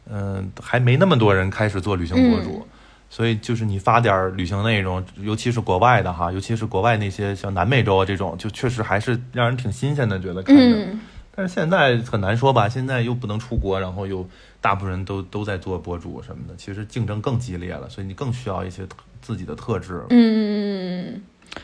[0.08, 2.64] 嗯、还没那么多人开始做旅行博主。
[3.08, 10.62] 所以就是你发点儿旅行内容，尤其是国外的哈，尤其是国外那些像南美洲啊这种，就确实还是让人挺新鲜的，觉得看着。
[10.62, 11.00] 嗯，
[11.34, 14.24] 但是现在很难说吧，现在又不能出国，然后又
[14.60, 18.86] 大部分人都都在做博主什么的，其实竞争更激烈了，所以你更需要一些
[19.22, 20.04] 自己的特质。
[20.10, 21.22] 嗯，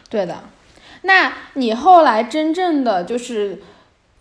[0.08, 0.36] 对的。
[1.02, 3.60] 那你后来真正的就是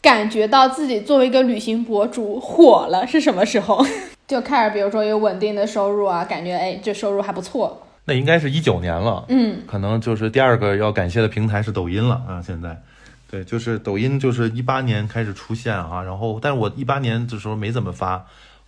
[0.02, 3.84] 感觉到自己作为一个旅行博主火了是什么时候？
[4.28, 7.82] 就开始比如说有稳定的收入啊，感觉哎这收入还不错。
[8.06, 12.82] 那应该是一九年了，嗯可能就是第二个要感谢的平台是抖音了啊，现在。
[13.28, 18.24] 对，就是抖音，就是一八年开始出现啊，然后，但是我一八年的时候没怎么发，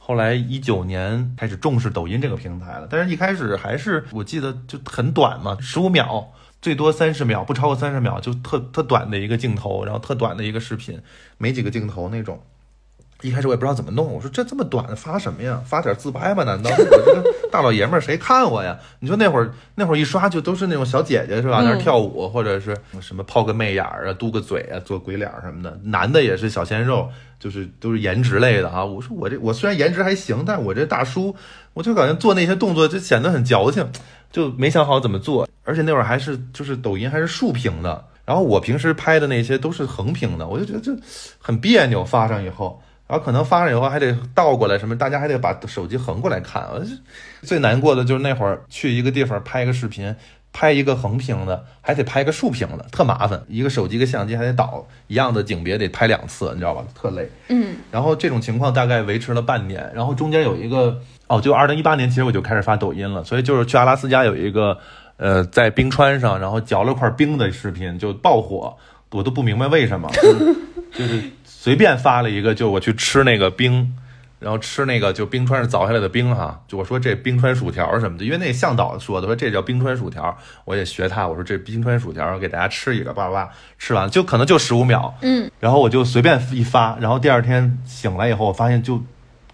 [0.08, 6.28] 后来一九年开始重视抖音这个平台了，但是一开始还是我记得就很短嘛，十五秒，
[6.62, 11.02] 最多三十秒，不超过三十秒，就特特短的一个镜头，然后特短的一个视频，
[11.38, 12.42] 没几个镜头那种。
[13.22, 15.60] 一开始我也不知道怎么弄，我说这这么短发什么呀？
[15.66, 16.44] 发点自拍吧？
[16.44, 18.78] 难道 我这个大老爷们儿谁看我呀？
[19.00, 21.62] 你说那会儿那会儿一刷就都是那种小姐姐是吧？
[21.62, 25.80] 嗯那儿跳舞或者是什么抛个媚眼儿啊、嘟个嘴啊、做鬼脸儿什么的。
[25.84, 28.86] 男的也是小鲜肉，就是都是颜值类的啊。
[28.86, 31.36] 我说我这我虽然颜值还行，但我这大叔
[31.74, 33.90] 我就感觉做那些动作就显得很矫情，
[34.32, 35.50] 就没想好怎么做。
[35.64, 40.96] 而且那会儿还是就是抖音还是竖屏的，然后我平时拍的那些都是横屏的，我就觉得这
[41.40, 42.80] 很别扭，发上以后。
[43.08, 46.64] 然后可能发了以后还得倒过来，什么大家还得把手机横过来看。
[46.74, 46.82] 我
[47.42, 50.14] 最难过的就是那会儿去一个地方拍一个视频，
[50.52, 53.42] 拍一个横屏的，还得拍一个竖屏的，特麻烦。
[53.48, 56.84] 一个手机一个相机还得倒，一样的景别得拍两次，你知道吧？
[56.94, 57.30] 特累。
[57.50, 64.78] 嗯然后这种情况大概维持了半年，然后中间有一个哦，就二零一八年其实我就开始发抖音了，所以就是去阿拉斯加有一个
[65.16, 68.76] 呃在冰川上，然后嚼了块冰的视频就爆火，
[69.12, 70.10] 我都不明白为什么，
[70.92, 71.24] 就是
[71.60, 73.92] 随便发了一个，就我去吃那个冰，
[74.40, 89.04] 然后吃那个就冰川是凿下来的冰哈，就我说这冰川薯条什么的，因为那向导说的，说这叫冰川薯条，我也学他，我说这冰川薯条给大家吃一个，叭叭吃完就可能就十五秒，嗯，然后我就随便一发，然后第二天醒来以后，我发现就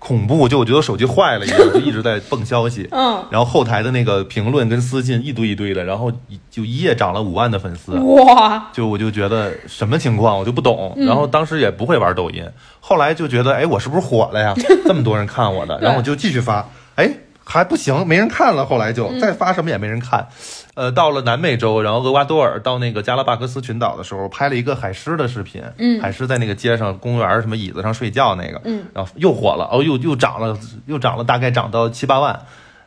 [0.06, 6.12] 恐怖，就我觉得手机坏了一样，就一直在蹦消息， 嗯，然后后台的那个评论跟私信一堆一堆的，然后
[6.52, 11.06] 就一夜涨了五万的粉丝，哇，就我就觉得什么情况我就不懂，嗯。
[11.06, 12.46] 然后当时也不会玩抖音，
[12.82, 14.54] 后来就觉得哎我是不是火了呀？
[14.86, 17.10] 这么多人看我的，然后我就继续发，哎
[17.46, 18.94] 还不行，没人看了，后来嗯。
[18.94, 20.28] 就再发什么也没人看。
[20.76, 30.58] 呃，到了南美洲，然后厄瓜多尔到那个加拉巴戈斯群岛的时候，拍了一个海狮的视频，嗯海狮在那个街上、公园什么椅子上睡觉那个，嗯，然后又火了，哦，又又涨了，
[30.88, 32.40] 又涨了，大概涨到七八万。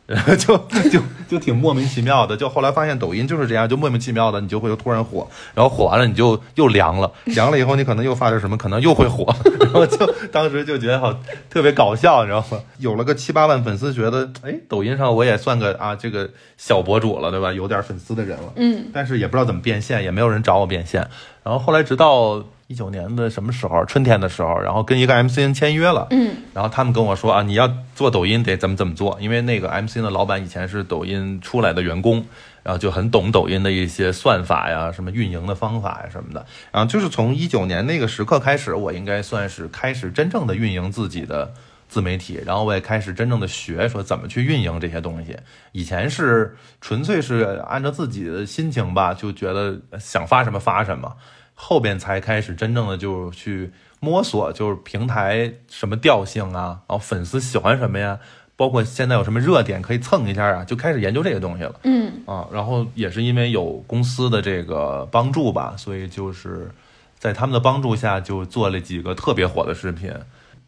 [0.06, 0.56] 然 后就
[0.88, 9.26] 就就挺莫名其妙的，就后来发现抖音就是这样，就莫名其妙的你就会突然火，然后火完了你就又凉了，凉了以后你可能又发点什么，可能又会火，
[9.60, 11.12] 然后就当时就觉得好
[11.50, 12.60] 特别搞笑，你知道吗？
[12.78, 17.52] 有了个七八万粉丝，觉得哎，抖音上我也算个啊这个小博主了，对吧？
[17.52, 21.00] 有点粉丝的人了，嗯，但是也不知道怎么变现，也没有人找我变现，
[21.42, 32.26] 然后后来直到一九年的什么时候，春天的时候，然后跟一个 MCN 签约了，嗯，然后他们跟我说啊，你要做抖音得怎么怎么做，因为那个 MCN 的老板以前是抖音出来的员工，
[32.64, 36.44] 然后就很懂抖音的一些算法呀、什么运营的方法呀什么的。
[36.72, 41.54] 然后就是从一九年那个时刻开始，我应该算是开始真正的运营自己的
[41.88, 45.36] 自媒体，然后我也开始真正的学说怎么去运营这些东西。
[45.70, 51.12] 以前是纯粹是按照自己的心情吧，就觉得想发什么发什么。
[51.56, 58.20] 后边才开始真正的就去摸索，就是平台什么调性啊，然后粉丝喜欢什么呀，
[58.54, 61.74] 包括现在有什么热点可以蹭一下啊，就开始研究这个东西了。
[61.82, 66.70] 嗯啊，然后也是因为有公司的这个帮助吧，所以就是
[67.18, 70.12] 在他们的帮助下，就做了几个特别火的视频，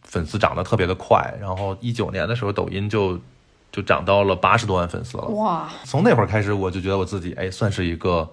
[0.03, 1.35] 粉丝涨得特别的快。
[1.41, 3.21] 然后一九年的时候，抖音就
[3.71, 5.25] 就涨到了八十多万粉丝了。
[5.25, 8.29] 哇，从那会儿开始，我就觉得我自己哎，算是一个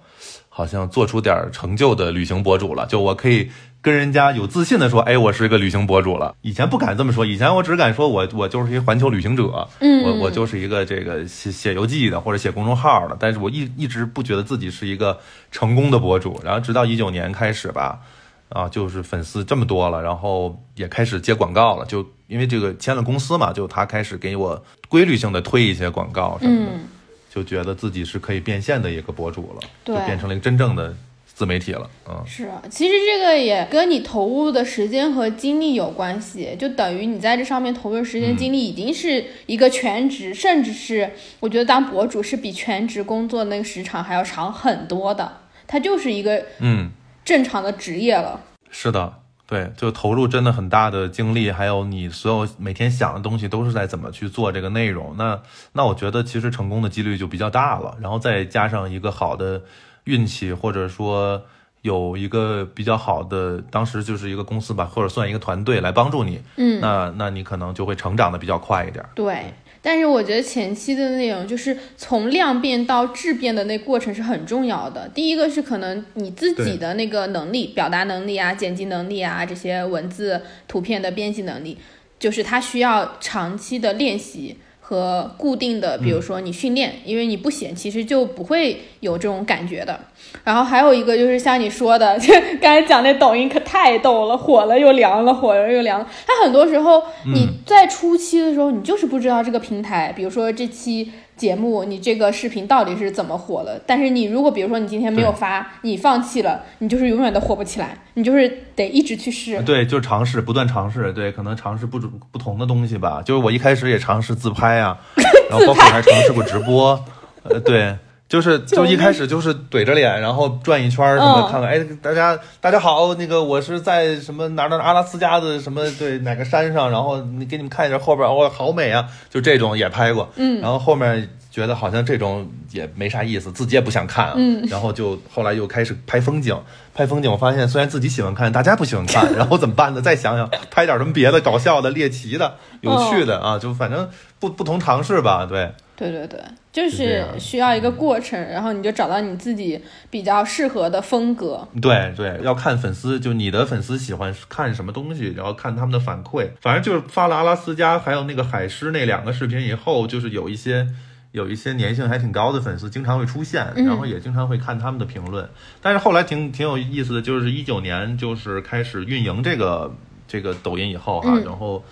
[0.56, 2.86] 好像做出点成就的旅行博主了。
[2.86, 3.50] 就我可以
[3.82, 6.34] 跟人家有自信的说，哎，我是一个旅行博主了。
[6.40, 15.18] 以前不敢这么说，以前我只敢说我我就是一个环球旅行者，嗯我我就是一个这个写写游记的或者写公众号的，但是我一一直不觉得自己是一个
[15.50, 16.40] 成功的博主。
[16.42, 18.00] 然后直到一九年开始吧，
[18.48, 26.72] 啊，就是粉丝这么多了，然后也开始接广告了，就因为这个签了公司嘛，就他开始给我规律性的推一些广告什么的。
[26.72, 26.88] 嗯，
[27.36, 30.96] 就觉得自己是可以变现的一个博主了，就变成了一个真正的
[31.26, 31.86] 自媒体了。
[32.08, 46.90] 嗯，是啊，其实这个也跟你投入的时间和精力有关系，就等于你在这上面投入的时间精力已经是一个全职，甚至是我觉得当博主是比全职工作那个时长还要长很多的，它就是一个嗯，
[47.22, 48.40] 正常的职业了。
[48.70, 55.14] 是的，对，就投入真的很大的精力，还有你所有每天想的东西都是在怎么去做这个内容。
[55.16, 55.40] 那
[55.72, 59.62] 那我觉得其实成功的几率就比较大了，然后再加上一个好的
[60.04, 61.42] 运气，或者说。
[61.82, 69.04] 有一个比较好的，当时就是一个公司吧，或者算一个团队来帮助你，嗯，那那你可能就会成长的比较快一点。
[69.14, 69.54] 对。
[69.86, 75.08] 但是我觉得前期的内容就是从量变到质变的那过程是很重要的。
[75.14, 81.78] 第一个是可能你自己的那个能力、表达能力啊、剪辑能力啊，这些文字、图片的编辑能力，
[82.18, 84.56] 就是它需要长期的练习
[84.88, 89.98] 和固定的，比如说你训练，因为你不写，其实就不会有这种感觉的。
[90.44, 96.08] 然后还有一个就是像你说的，就 刚才讲那抖音可太逗了，火了又凉了，火了又凉了。
[96.24, 97.02] 它很多时候
[97.34, 103.78] 你在初期的时候，你就是不知道这个平台，比如说这期节目，你这个视频到底是怎么火了。
[103.86, 109.62] 但是你如果比如说你今天没有发，你放弃了，你就是永远都火不起来，你就是得一直去试。
[109.62, 111.98] 对，就是尝试，不断尝试，对，可能尝试不
[112.30, 113.22] 不同的东西吧。
[113.24, 114.98] 就是我一开始也尝试自拍啊，
[115.50, 116.98] 然后包括还尝试过直播，
[117.42, 117.96] 呃，对。
[118.28, 129.06] 就是就一开始就是怼着脸，然后转一圈儿什么，嗯看看，哎，大家大家好，那个我是在什么哪儿哪儿阿拉斯加的什么对哪个山上，然后你给你们看一下后边，哇，好美啊！
[129.30, 136.60] 就这种也拍过，嗯然后后面觉得好像这种也没啥意思，自己也不想看啊，嗯然后就后来又开始拍风景，
[136.94, 140.02] 拍风景，我发现虽然自己喜欢看，大家不喜欢看，然后怎么办呢？
[140.02, 144.08] 再想想拍点什么别的搞笑的、猎奇的、有趣的啊，就反正
[144.40, 145.70] 不不同尝试吧，对。
[145.96, 146.38] 对对对，
[146.70, 149.80] 就是需要一个过程，然后你就找到你自己
[150.10, 151.66] 比较适合的风格。
[151.80, 156.50] 对对，要看粉丝，就你的粉丝喜欢看什么东西，然后看他们的反馈。
[156.60, 160.86] 反正就是发了阿拉斯加还有那个海狮那两个视频以后，就是有一些
[161.32, 165.48] 有一些粘性还挺高的粉丝经常会出现，嗯然后也经常会看他们的评论。
[165.80, 169.90] 但是后来挺挺有意思的，就是一九年就是开始运营这个
[170.28, 171.82] 这个抖音以后哈，嗯然后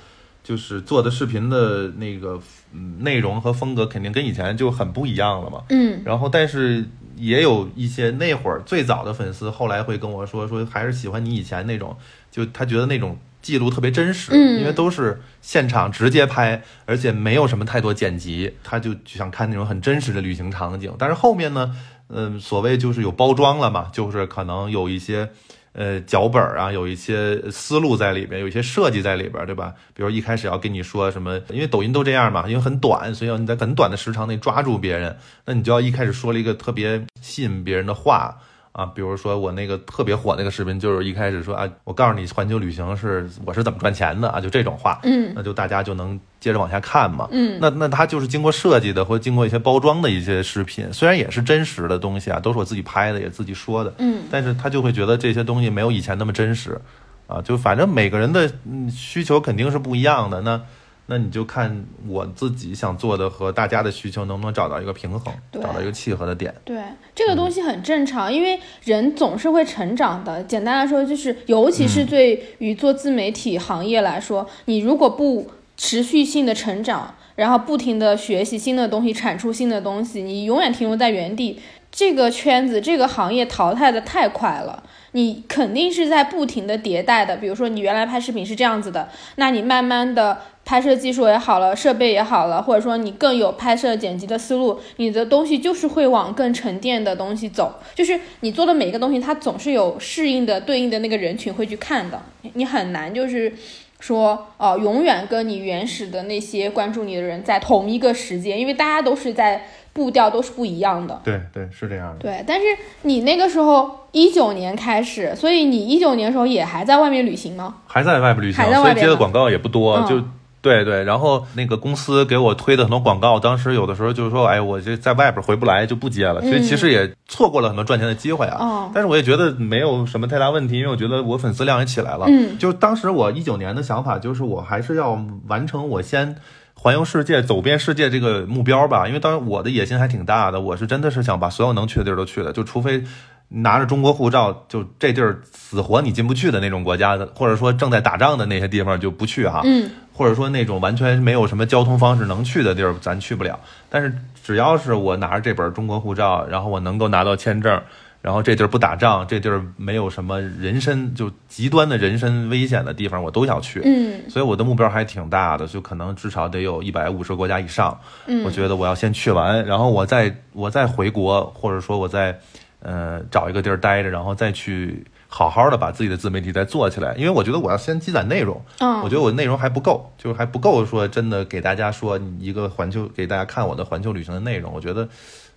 [0.44, 2.38] 就是做的视频的那个
[2.72, 5.62] 嗯内容和风格肯定跟以前就很不一样了嘛。
[5.70, 6.86] 嗯然后但是
[7.16, 11.96] 也有一些那会儿最早的粉丝，后来会跟我说说还是喜欢你以前那种，
[12.30, 20.94] 就他觉得那种记录特别真实，嗯因为都是现场直接拍，而且没有什么太多剪辑，他就想看那种很真实的旅行场景。
[20.98, 21.74] 但是后面呢，
[22.08, 25.30] 嗯、所谓就是有包装了嘛，就是可能有一些。
[25.74, 29.74] 呃，脚本啊，有一些思路在里边，有一些设计在里边，对吧？
[29.92, 38.38] 比如一开始要跟你说什么，因为抖音都这样嘛，因为很短，所以要你在很短的时长内抓住别人，那你就要一开始说了一个特别吸引别人的话
[38.74, 45.32] 啊，比如说我那个特别火那个视频，就是一开始说啊，我告诉你环球旅行是我是怎么赚钱的啊，就这种话，嗯。
[45.32, 47.28] 那就大家就能接着往下看嘛。
[47.30, 47.56] 嗯。
[47.60, 54.24] 那那它就是经过设计的或经过一些包装的一些视频，虽然也是真实的东西啊，都是我自己拍的，也自己说的，嗯。
[54.28, 56.80] 但是他就会觉得这些东西没有以前那么真实，
[57.28, 60.60] 啊，就反正每个人的嗯需求肯定是不一样的，那
[61.06, 66.54] 那你就看我自己想做的和大家的需求能不能找到一个平衡，找到一个契合的点。
[66.64, 66.82] 对，
[67.14, 70.42] 这个东西很正常，因为人总是会成长的。
[70.44, 81.60] 简单来说，就是尤其是对于做自媒体行业来说，你如果不持续性的成长，然后不停的学习新的东西，产出新的东西，你永远停留在原地。
[81.94, 84.82] 这个圈子、这个行业淘汰的太快了，
[85.12, 87.36] 你肯定是在不停的迭代的。
[87.36, 97.76] 比如说，你原来拍视频是这样子的，那你慢慢的拍摄技术也好了，设备也好了，或者说你更有拍摄剪辑的思路，你的东西就是会往更沉淀的东西走。
[97.94, 102.20] 就是你做的每一个东西，它总是有适应的、对应的那个人群会去看的，
[102.54, 103.54] 你很难就是。
[104.00, 111.18] 说哦，永远跟你原始的那些关注你的人在同一个时间，因为大家都是在步调都是不一样的。
[111.24, 112.18] 对对，是这样的。
[112.18, 112.66] 对，但是
[113.02, 117.76] 你那个时候一九年开始，所以你一九年的时候也还在外面旅行吗？
[117.86, 120.26] 还在外面旅行，还在外边呢所以接的广告也不多，嗯就
[120.60, 121.04] 对对。
[121.04, 128.56] 然后那个公司给我推的很多广告，当时有的时候就是说，哎，我这在外边回不来就不接了，所以其实也错过了很多赚钱的机会啊。
[128.58, 132.24] 哦但是我也觉得没有什么太大问题，因为我觉得我粉丝量也起来了。
[132.28, 136.36] 嗯，就当时我一九年的想法就是，我还是要完成我先。
[136.84, 143.02] 环游世界、走遍世界这个目标吧，因为当然我的野心还挺大的，我是真的是想把所有能去的地儿都去的，就除非
[143.48, 153.58] 拿着中国护照，就这地儿死活你进不去的那种国家的，或者说正在打仗的那些地方就不去哈，嗯或者说那种完全没有什么交通方式能去的地儿，咱去不了。
[153.88, 157.80] 但是只要是我拿着这本中国护照，然后我能够拿到签证，
[158.24, 163.82] 然后这地儿不打仗，这地儿没有什么人身就极端的人身危险的地方，我都想去。
[163.84, 168.00] 嗯所以我的目标还挺大的，就可能至少得有一百五十个国家以上。
[168.26, 172.40] 嗯我觉得我要先去完，然后我再我再回国，或者说我再
[172.80, 177.14] 呃找一个地儿待着，然后再去好好的把自己的自媒体再做起来。
[177.16, 184.72] 因为我觉得我要先积攒内容，嗯，我觉得我内容还不够，就是还不够说真的给大家说一个环球给大家看我的环球旅行的内容。
[184.72, 185.06] 我觉得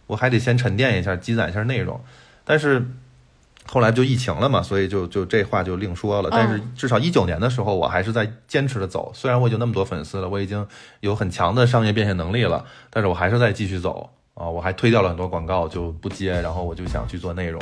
[0.06, 1.98] 我还得先沉淀一下，积攒一下内容。
[2.50, 2.82] 但是
[3.66, 6.30] 后来就疫情了嘛，所以就就这话就另说了。
[6.32, 9.12] 但是至少一九年的时候，我还是在坚持的走。
[9.14, 10.66] 虽然我已经那么多粉丝了，我已经
[11.02, 14.48] 有很强的商业变现能力了，但是我还是在继续走啊！
[14.48, 17.62] 我还推掉了很多广告，就不接，然后我就想去做内容。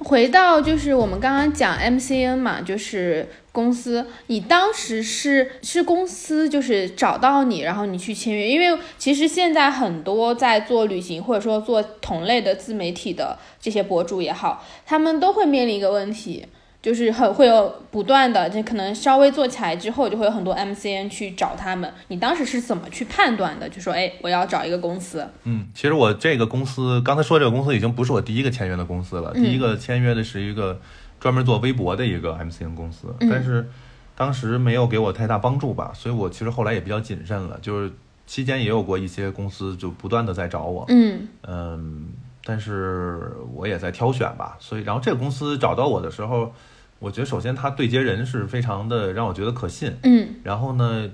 [0.00, 16.44] 回到就是我们刚刚讲 MCN 嘛，就是公司，你当时是是公司就是找到你，然后你去签约，因为其实现在很多在做旅行或者说做同类的自媒体的这些博主也好，他们都会面临一个问题。
[16.82, 21.90] 就是很会有不断的，就可能稍微做起来之后，就会有很多 MCN 去找他们。
[22.08, 23.66] 你当时是怎么去判断的？
[23.66, 25.26] 就说，哎，我要找一个公司。
[25.44, 30.78] 嗯，其实我这个公司刚才说这个公司已经不是我第一个签约的公司了，嗯第一个签约的是一个
[31.24, 33.30] 专门做微博的一个 MCN 公司，嗯。
[33.30, 33.66] 但是
[34.14, 37.90] 当时没有给我太大帮助吧，所以我其实后来也比较谨慎了，就是
[38.26, 41.26] 期间也有过一些公司就不断的在找我，嗯。
[41.48, 42.08] 嗯，
[42.44, 46.52] 但是我也在挑选吧，所以然后这个公司找到我的时候，
[46.98, 50.28] 我觉得首先他对接人是非常的让我觉得可信，嗯。
[50.42, 51.08] 然后呢，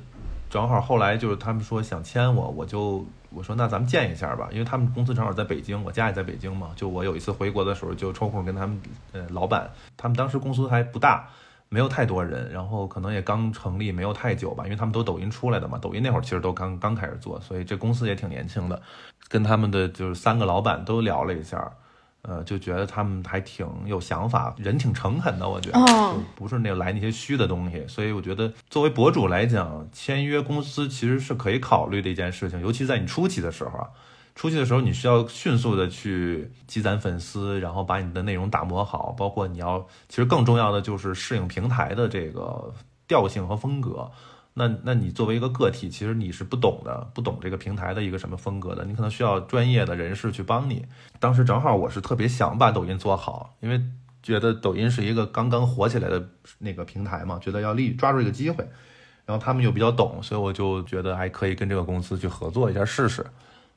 [0.50, 6.70] 正好后来就是他们说想签我，我就我说那咱们见一下吧，因为他们公司正好在北京，我家也在北京嘛。
[6.74, 8.81] 就我有一次回国的时候，就抽空跟他们
[9.12, 11.28] 呃老板，他们当时公司还不大，
[11.68, 18.83] 没有太多人，然后可能也刚成立没有太久吧，因为他们都抖音出来的嘛，抖音那会儿其实都刚刚开始做，所以这公司也挺年轻的。
[19.28, 21.70] 跟他们的就是三个老板都聊了一下。
[22.23, 27.83] 呃，就觉得他们还挺有想法，人挺诚恳的，我觉得，哦就不是那来那些虚的东西。
[27.89, 33.89] 所以我觉得，作为博主来讲，签约公司其实是可以考虑的一件事情，尤其在你初期的时候啊，
[34.35, 42.73] 初期的时候，你需要迅速的去积攒粉丝，然后把你的内容打磨好，包括你要，其实更重要的就是适应平台的这个
[43.09, 44.11] 调性和风格。
[44.55, 50.84] 那那你作为一个个体，其实你是不懂的，不懂这个平台的一个什么风格的，你可能需要专业的人士去帮你。
[51.18, 53.80] 当时正好我是特别想把抖音做好，因为
[54.22, 56.28] 觉得抖音是一个刚刚火起来的
[56.59, 58.68] 那个平台嘛，觉得要立抓住这个机会，
[59.24, 63.24] 然后他们又比较懂，所以我就觉得还可以跟这个公司去合作一下试试。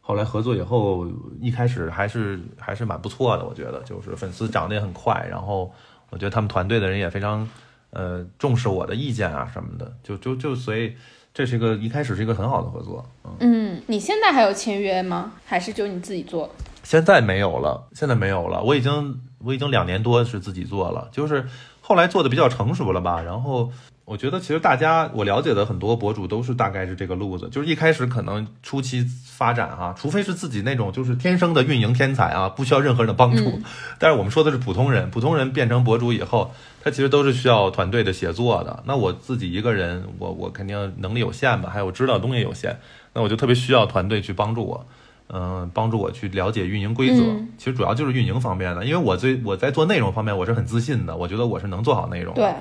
[0.02, 1.08] 后来合作以后，
[1.40, 5.72] 一开始还是还是蛮不错的，我觉得就是粉丝涨得也很快，然后
[6.10, 7.48] 我觉得他们团队的人也非常
[7.94, 10.96] 呃重视我的意见啊什么的，就就就所以
[11.34, 15.34] 这是一个一开始是一个很好的合作，嗯嗯，你现在还有签约吗？
[15.46, 16.50] 还是就你自己做？
[16.84, 21.46] 现在没有了，现在没有了，我已经我已经两年多是自己做了，就是
[21.82, 23.72] 后来做的比较成熟了吧，然后。
[24.06, 33.62] 我觉得其实大家我了解的很多博主都是大概是这个路子，就是一开始可能初期发展哈，除非是自己那种就是天生的运营天才啊，不需要任何人的帮助。
[34.00, 36.52] 但是我们说的是普通人，普通人变成博主以后，
[36.84, 38.84] 他其实都是需要团队的协作的。
[38.86, 42.78] 那我自己一个人，我我肯定能力有限吧，还有我知道的东西有限，
[43.14, 44.86] 那我就特别需要团队去帮助我，
[45.30, 47.24] 嗯，帮助我去了解运营规则。
[47.58, 52.42] 其实主要就是运营方面的，因为我最我在做内容方面我是很自信的，我觉得我是能做好内容的。
[52.42, 52.54] 对。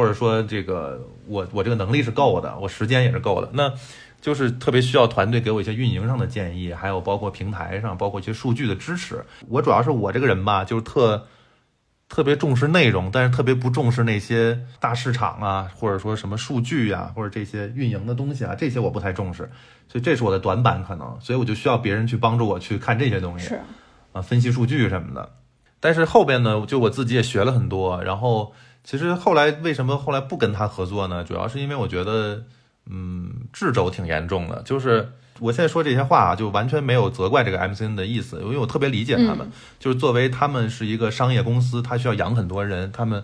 [0.00, 3.70] 或者说这个我我这个能力是够的，我时间也是够的，那
[4.18, 9.22] 就是特别需要团队给我一些运营上的建议，还有包括平台上，包括一些数据的支持。
[9.46, 11.26] 我主要是我这个人吧，就是特
[12.08, 19.50] 特别重视内容，但是特别不重视那些大市场啊，或者说什么数据呀，或者这些运营的东西啊，这些我不太重视，
[19.86, 23.60] 所以这是我的短板可能，所以我就需要别人去帮助我去看这些东西，是
[24.12, 25.30] 啊，分析数据什么的。
[25.78, 28.54] 但是后边呢，就我自己也学了很多，然后。
[28.90, 31.22] 其实后来为什么后来不跟他合作呢？
[31.22, 32.42] 主要是因为我觉得，
[32.86, 34.60] 嗯，掣肘挺严重的。
[34.64, 39.48] 就是我现在说这些话啊，就完全没有责怪这个 MCN 的意思，因为我特别理解他们。
[39.78, 43.22] 就是作为他们是一个商业公司，他需要养很多人，他们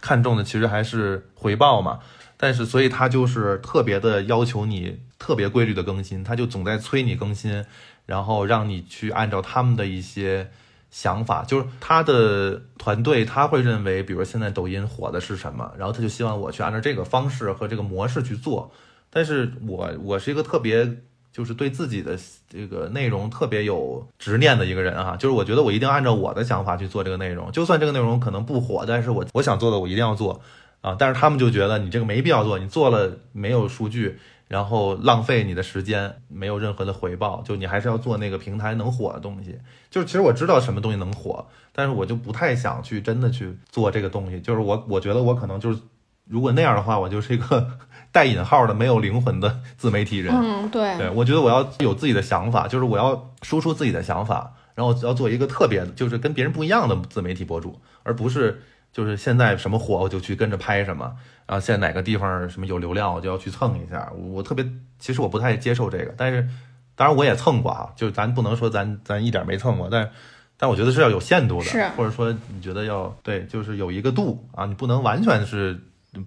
[0.00, 1.98] 看重的其实还是回报嘛。
[2.38, 7.62] 但是所以他就是特别的要求你特别规律的更新，他就总在催你更新，
[8.06, 10.50] 然后让你去按照他们的一些。
[10.92, 18.70] 想法就是他的团队，他会认为，比如现在抖音火的是什么，然后他就希望我去按照这个方式和这个模式去做。
[19.08, 20.98] 但是我我是一个特别
[21.32, 30.42] 就是对自己的这个内容特别有执念的一个人啊，就是我觉得我一定按照我的想法去做这个内容，就算这个内容可能不火，但是我我想做的我一定要做
[30.82, 30.94] 啊。
[30.98, 34.18] 但是他们就觉得你这个没必要做，你做了没有数据。
[34.52, 37.40] 然后浪费你的时间，没有任何的回报。
[37.42, 39.58] 就你还是要做那个平台能火的东西。
[39.90, 44.38] 就是其实我知道什么东西能火，但是我就不太想去真的去做这个东西。
[44.42, 45.80] 就是我我觉得我可能就是，
[46.28, 47.66] 如果那样的话，我就是一个
[48.12, 50.34] 带引号的没有灵魂的自媒体人。
[50.34, 50.98] 嗯，对。
[50.98, 61.16] 对，我觉得我要有自己的想法，就是我要输出自己的想法，然后要做一个特别的，就是跟别人不一样的自媒体博主，而不是就是现在什么火我就去跟着拍什么。
[61.46, 64.10] 然后现在哪个地方什么有流量，我就要去蹭一下。
[64.12, 64.64] 我特别，
[64.98, 66.48] 其实我不太接受这个，但是
[66.94, 70.08] 当然我也蹭过啊，就咱不能说咱咱一点没蹭过，但
[70.56, 75.78] 但我觉得是要有限度的，或者说你觉得要对，就是有一个度啊，你不能完全是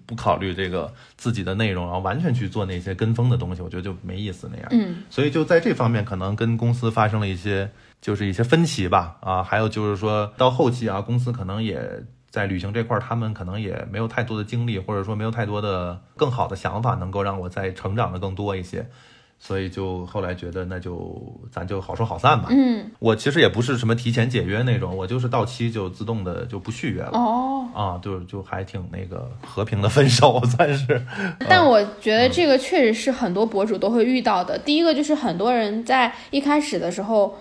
[0.04, 4.68] 不考虑这个自己的内容，然后完全去做那些跟风的东西，我觉得就没意思那样。
[4.70, 9.16] 嗯，所以就在这方面可能跟公司发生了一些就是一些分歧吧。
[9.22, 12.04] 啊，还有就是说到后期啊，公司可能也。
[12.36, 18.86] 在旅行这块，他们可能也没有太多的精力，或者说没有太多的更好的想法，能够让我再成长的更多一些，
[19.38, 22.48] 所以就后来觉得那就咱就好说好散吧。
[22.50, 27.12] 嗯，我其实也不是什么提前解约那种，我就是到期就自动的就不续约了。
[27.14, 31.02] 哦，啊，就就还挺那个和平的分手 算是。
[31.48, 34.58] 但我觉得这个确实是很多博主都会遇到的。
[34.58, 37.38] 第一个就是很多人在一开始的时候，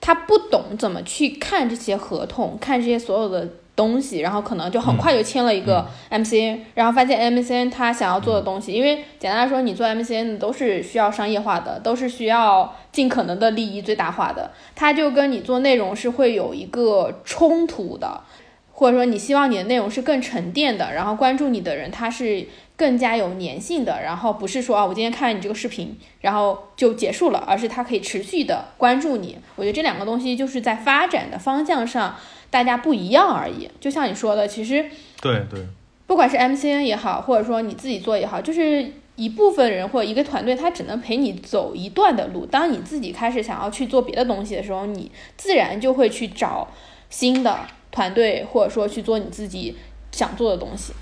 [0.00, 3.48] 他不懂怎么去看这些合同，看这些所有的。
[3.82, 18.20] 东西，然后可能就很快就签了一个 MCN，然后发现 MCN 他想要做的东西，因为简单来说，你做 MCN 都是需要商业化的，都是需要尽可能的利益最大化的，它就跟你做内容是会有一个冲突的，
[18.72, 29.38] 或者说你希望你的内容是更沉淀的，然后关注你的人他是更加有粘性的，然后不是说啊我今天看了你这个视频，然后就结束了，而是他可以持续的关注你。
[29.56, 32.14] 我觉得这两个东西就是在发展的方向上。
[32.52, 34.84] 大家不一样而已，就像你说的，其实
[35.22, 35.66] 对对，
[36.06, 42.44] 不管是 MCN 也好，或者说你自己做也好，就是一部分人或者一个团队，他只能陪你走一段的路。
[42.44, 46.68] 当你自己开始想要去做别的东西的时候，你自然就会去找
[47.08, 49.74] 新的团队，或者说去做你自己
[50.10, 50.92] 想做的东西。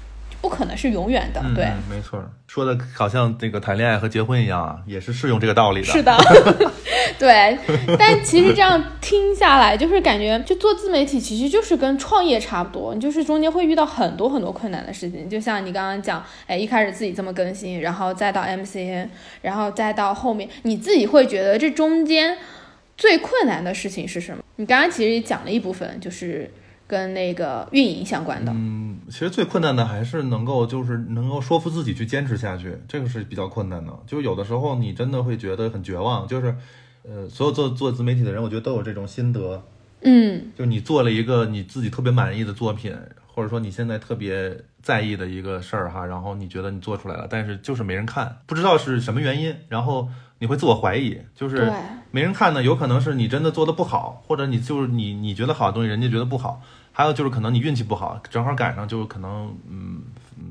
[0.41, 1.43] 不可能是永远的。
[1.55, 5.87] 对，没错，说的好像这个谈恋爱和结婚一样啊，也是适用这个道理的。
[5.87, 6.17] 是的，
[7.19, 7.59] 对。
[7.99, 15.29] 但其实这样听下来，就是感觉就做自媒体其实就是跟创业差不多，你就是中间会遇到很多很多困难的事情。
[15.29, 19.09] 就像你刚刚讲，哎，一开始自己这么更新，然后再到 MCN，
[19.43, 22.39] 然后再到后面，你自己会觉得这中间
[22.97, 24.43] 最困难的事情是什么？
[24.57, 26.51] 你刚刚其实也讲了一部分，就是。
[26.91, 33.97] 跟那个运营相关的，嗯，其实最困难的还是能够就是能够说服自己去坚持下去，这个是比较困难的。
[34.09, 36.53] 就有的时候你真的会觉得很绝望，就是，
[37.05, 39.63] 呃，所有做做自媒体的人，我觉得都有这种心得，
[40.03, 42.93] 嗯，就你做了一个你自己特别满意的作品，
[43.33, 50.09] 或者说你现在特别在意的一个事儿哈，然后你觉得你做出来了，但是就是没人看，不知道是什么原因，然后
[50.41, 51.71] 你会自我怀疑，就是
[52.11, 56.61] 没人看呢，有可能是你真的做的不好，或者你就是你你觉得好的东西，人家觉得不好。
[56.93, 60.03] 还有就是可能你运气不好，正好赶上就是可能嗯，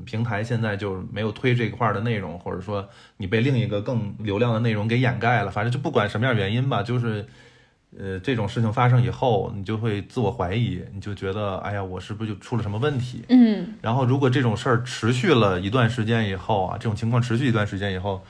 [0.04, 2.88] 平台现在就没有推这一块的内容，或者说
[3.18, 5.50] 你被另一个更流量的内容给掩盖了。
[5.50, 7.24] 反正就不管什么样原因吧，就是
[7.96, 13.22] 呃这种事情发生以后，你就会自我怀疑，你就觉得哎呀，我是不是就出了什么问题？
[13.28, 13.74] 嗯。
[13.82, 18.24] 然后如果这种事儿持续了一段时间以后啊，这种情况持续一段时间以后，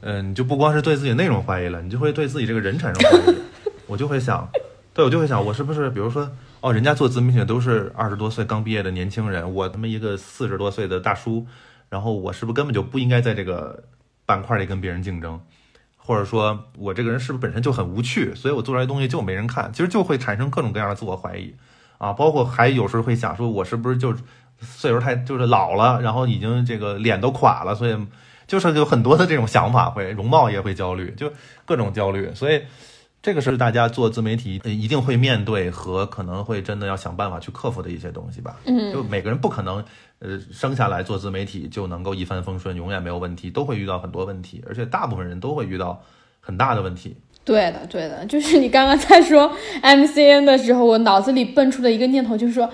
[0.00, 3.36] 嗯，你就不光是对自己内容怀疑了，你就会对自己这个人产生怀疑。
[3.86, 4.48] 我就会想，
[4.94, 6.30] 对我就会想，我是不是比如说。
[6.62, 11.44] 哦，人家做自媒体都是二十多岁刚毕业的年轻人，我他妈一个四十多岁的大叔，
[11.88, 13.82] 然后我是不是根本就不应该在这个
[14.24, 15.40] 板块里跟别人竞争？
[15.96, 19.72] 或者说，我这个人是不是本身就很无趣，所以我做出来东西就没人看？
[19.72, 21.52] 其实就会产生各种各样的自我怀疑
[21.98, 24.14] 啊，包括还有时候会想说，我是不是就
[24.60, 27.98] 岁数太就是老了，然后已经这个脸都垮了，所以
[28.46, 31.32] 就是有很多的这种想法，会容貌也会焦虑，就
[31.64, 32.62] 各种焦虑，所以。
[33.22, 38.56] 这个是大家做自媒体一定会面对和可能会真的要想办法去克服的一些东西吧。
[38.64, 39.84] 嗯，就每个人不可能，
[40.18, 46.02] 呃，生下来做自媒体就能够一帆风顺，永远没有问题，都会遇到很多问题，而且大部分人都会遇到
[46.40, 47.16] 很大的问题。
[47.44, 49.52] 对的，对的，就是你刚刚在说
[49.82, 52.68] MCN 的时候，我脑子里蹦出的一个念头就是说。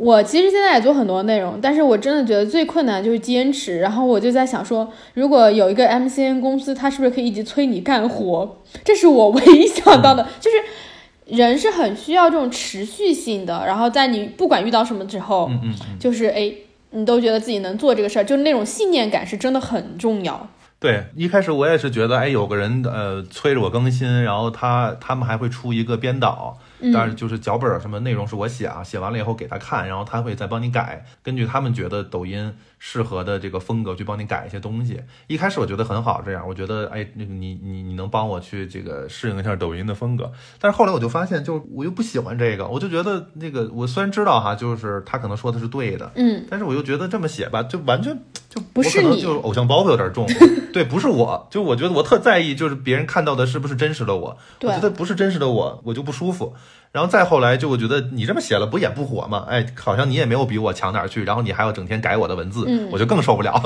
[0.00, 3.80] 我其实现在也做很多内容，但是我真的觉得最困难就是坚持。
[3.80, 8.58] 然后我就在想说，如果有一个 MCN 公司，它是不是可以一直催你干活？
[8.84, 10.56] 这是我唯一想到的， 就是
[11.36, 13.64] 人是很需要这种持续性的。
[13.66, 16.52] 然后在你不管遇到什么之后，嗯嗯，就是哎，
[16.90, 20.48] 你都觉得自己能做这个事儿，就那种信念感是真的很重要。
[20.78, 26.56] 对，一开始我也是觉得，哎，有个人呃催着我更新，然后他他们还会出一个编导。
[26.92, 35.00] 当然，就是脚本什么内容是我写啊，写完了以后给他看，然后他会再帮你改，根据他们觉得抖音适合的这个风格去帮你改一些东西。
[35.26, 40.30] 一开始我觉得很好，这样我觉得哎，那个你你你能帮我去这个适应一下抖音的风格。
[40.60, 48.16] 但是后来我就发现，就我又不喜欢这个，我就觉得那个我虽然知道哈，就是他可能说的是对的，嗯，但是我又觉得这么写吧，就完全
[48.48, 50.26] 就不是你，就偶像包袱有点重，
[50.72, 56.54] 对，不是我，就我觉得我特在意，就是别人看到的是不是真实的我，我觉得不是真实的我，我就不舒服。
[56.90, 59.44] 然后再后来，就我觉得你这么写了，不也不火吗？
[59.48, 63.62] 哎，好像你也没有比我强哪儿去，然后你还要整天改我的文字，我就更受不了。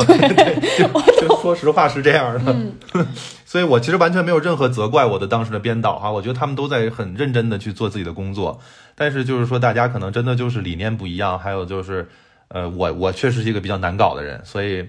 [0.76, 0.88] 就
[1.28, 2.55] 就说实话是这样的，
[3.46, 8.61] 所以我其实完全没有任何责怪我的当时的编导哈，我觉得他们都在很认真的去做自己的工作。
[8.96, 12.09] 但是就是说，大家可能真的就是理念不一样，还有就是，
[12.48, 14.84] 呃，我我确实是一个比较难搞的人，所以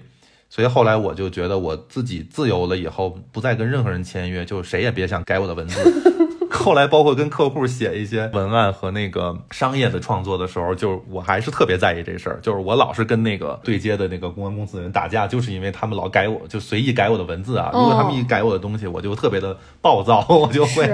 [0.50, 6.13] 所以后来我就觉得我自己自由了以后，不再跟任何人签约，就谁也别想改我的文字。
[6.54, 12.38] 后来，包括跟客户写一些文案和那个商业的创作的时候，就是我还是特别在意这事儿。
[12.40, 17.70] 就是我老是跟那个对接的那个公关公司的人打架，就是因为他们老改我，就随意改我的文字啊。
[17.74, 20.90] 如果他们一改我的东西，我就特别的暴躁，我就会。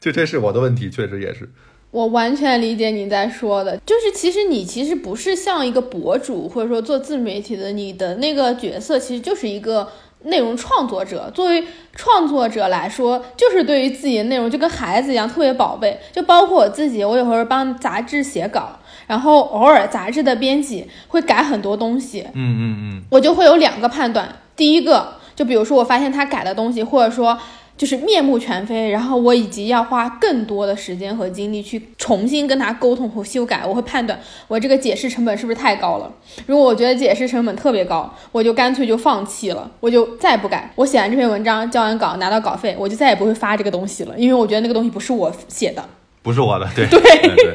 [0.00, 1.50] 就这是我的问题，确实也是。
[1.90, 9.88] 我完全理解你在说的，就是其实你其实不是像一个博主或者说做自媒体的，你的那个角色其实就是一个。
[10.24, 11.64] 内容创作者作为
[11.94, 15.98] 创作者来说，就是对于自己的内容就跟孩子一样特别宝贝。
[16.12, 24.28] 就包括我自己，我有时候帮杂志写稿，然后偶尔杂志的编辑会改很多东西，嗯嗯嗯，我就会有两个判断。
[24.54, 27.38] 第一个，就比如说我发现他改的东西，或者说。
[27.76, 36.12] 就是面目全非，然后我以及要花更多的时间和精力去重新跟他沟通和修改，我会判断我这个解释成本是不是太高了。
[36.46, 40.70] 如果我觉得解释成本特别高，我就干脆就放弃了，我就再不改。
[40.76, 45.84] 我写完这篇文章，交完稿，拿到稿费，我就再也不会发这个东西了，因为我觉得那个东西不是我写的，
[46.22, 47.00] 不是我的，对对，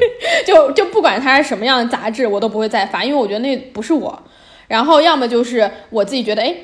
[0.44, 4.22] 就就不管它是什么样的杂志，我都不会再发，因为我觉得那不是我。
[4.66, 6.54] 然后要么就是我自己觉得，哎。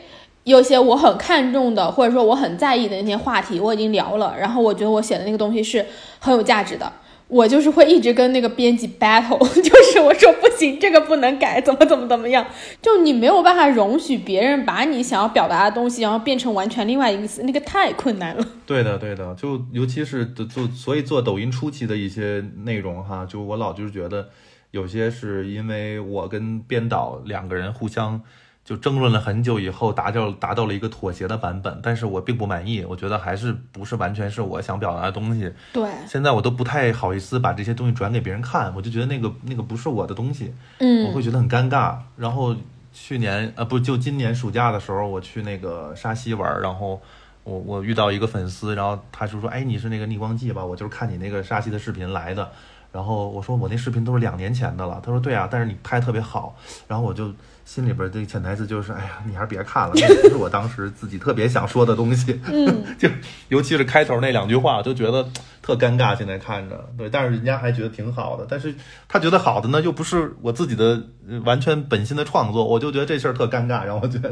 [0.45, 4.34] 有些我很看重的，或者说我很在意的那些话题，我已经聊了。
[4.38, 5.84] 然后我觉得我写的那个东西是
[6.18, 6.92] 很有价值的，
[7.28, 12.47] 我就是会一直跟那个编辑 battle， 就是我说不行，这个不能改，怎么怎么怎么样，
[12.82, 18.47] 就你没有办法容许别人把你想要表达的东西，然后变成完全另外一个词，那个太困难了。
[18.66, 24.28] 对的，对的，就尤其是做，所以做抖音初期的一些内容哈，就我老就是觉得
[24.72, 28.20] 有些是因为我跟编导两个人互相。
[28.65, 35.53] 就争论了很久以后，达到达到了一个妥协的版本，但是我并不满意，我觉得还是不是完全是我想表达的东西。
[35.71, 41.95] 对，现在我都不太好意思把这些东西转给别人看，我就觉得那个那个不是我的东西，嗯，我会觉得很尴尬。
[42.17, 42.57] 然后
[42.91, 46.99] 去年啊不就今年暑假的时候，我去那个沙溪玩，然后
[47.43, 50.65] 我我遇到一个粉丝，然后他就说，哎，你是那个逆光记吧？
[50.65, 52.51] 我就是看你那个沙溪的视频来的。
[52.91, 55.03] 然后我说我那视频都是两年前的了。
[55.05, 56.57] 他说对啊，但是你拍特别好。
[56.89, 57.31] 然后我就。
[57.65, 62.39] 心里边这潜台词就是，哎呀，你还是别看了，那不是我当时自己特别想说的东西。
[62.47, 63.09] 嗯， 就
[63.49, 65.27] 尤其是开头那两句话，就觉得
[65.62, 66.15] 特尴尬。
[66.17, 68.47] 现在看着，对，但是人家还觉得挺好的。
[68.49, 68.75] 但是
[69.09, 71.03] 他觉得好的呢，又不是我自己的
[71.45, 74.31] 完全本心的创作，我就觉得这事儿特尴尬，让我觉得。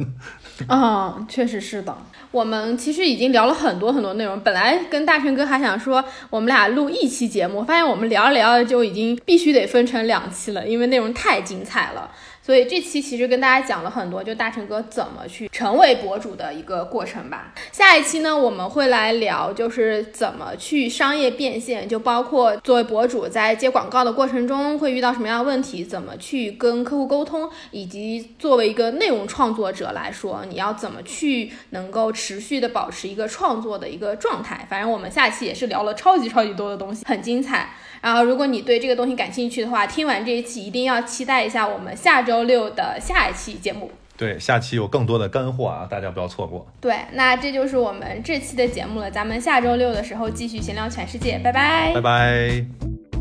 [0.66, 1.97] 啊，确实是的。
[2.30, 12.11] 我们其实已经聊了很多很多内容，本来跟大成哥还想说我们俩录一期节目，发现我们聊着聊着就已经必须得分成两期了，因为内容太精彩了。
[12.45, 17.55] 所以这期其实跟大家讲了很多，就大成哥怎么去成为博主的一个过程吧。
[17.70, 34.66] 下一期呢，我们会来聊就是怎么去商业变现，就包括作为博主在接广告的过程中会遇到什么样的问题，怎么去跟客户沟通，以及作为一个内容创作者来说，你要怎么去能够持续的保持一个创作的一个状态。
[34.68, 37.70] 反正我们下期也是聊了超级超级多的东西，很精彩。
[38.03, 43.90] 然后，如果你对这个东西感兴趣的话，听完这一期一定要期待一下我们下周六的下一期节目。
[44.16, 46.66] 对，下期有更多的干货啊，大家不要错过。
[46.80, 53.11] 对，那这就是我们这期的节目了，咱们下周六的时候继续闲聊全世界，拜拜，拜拜。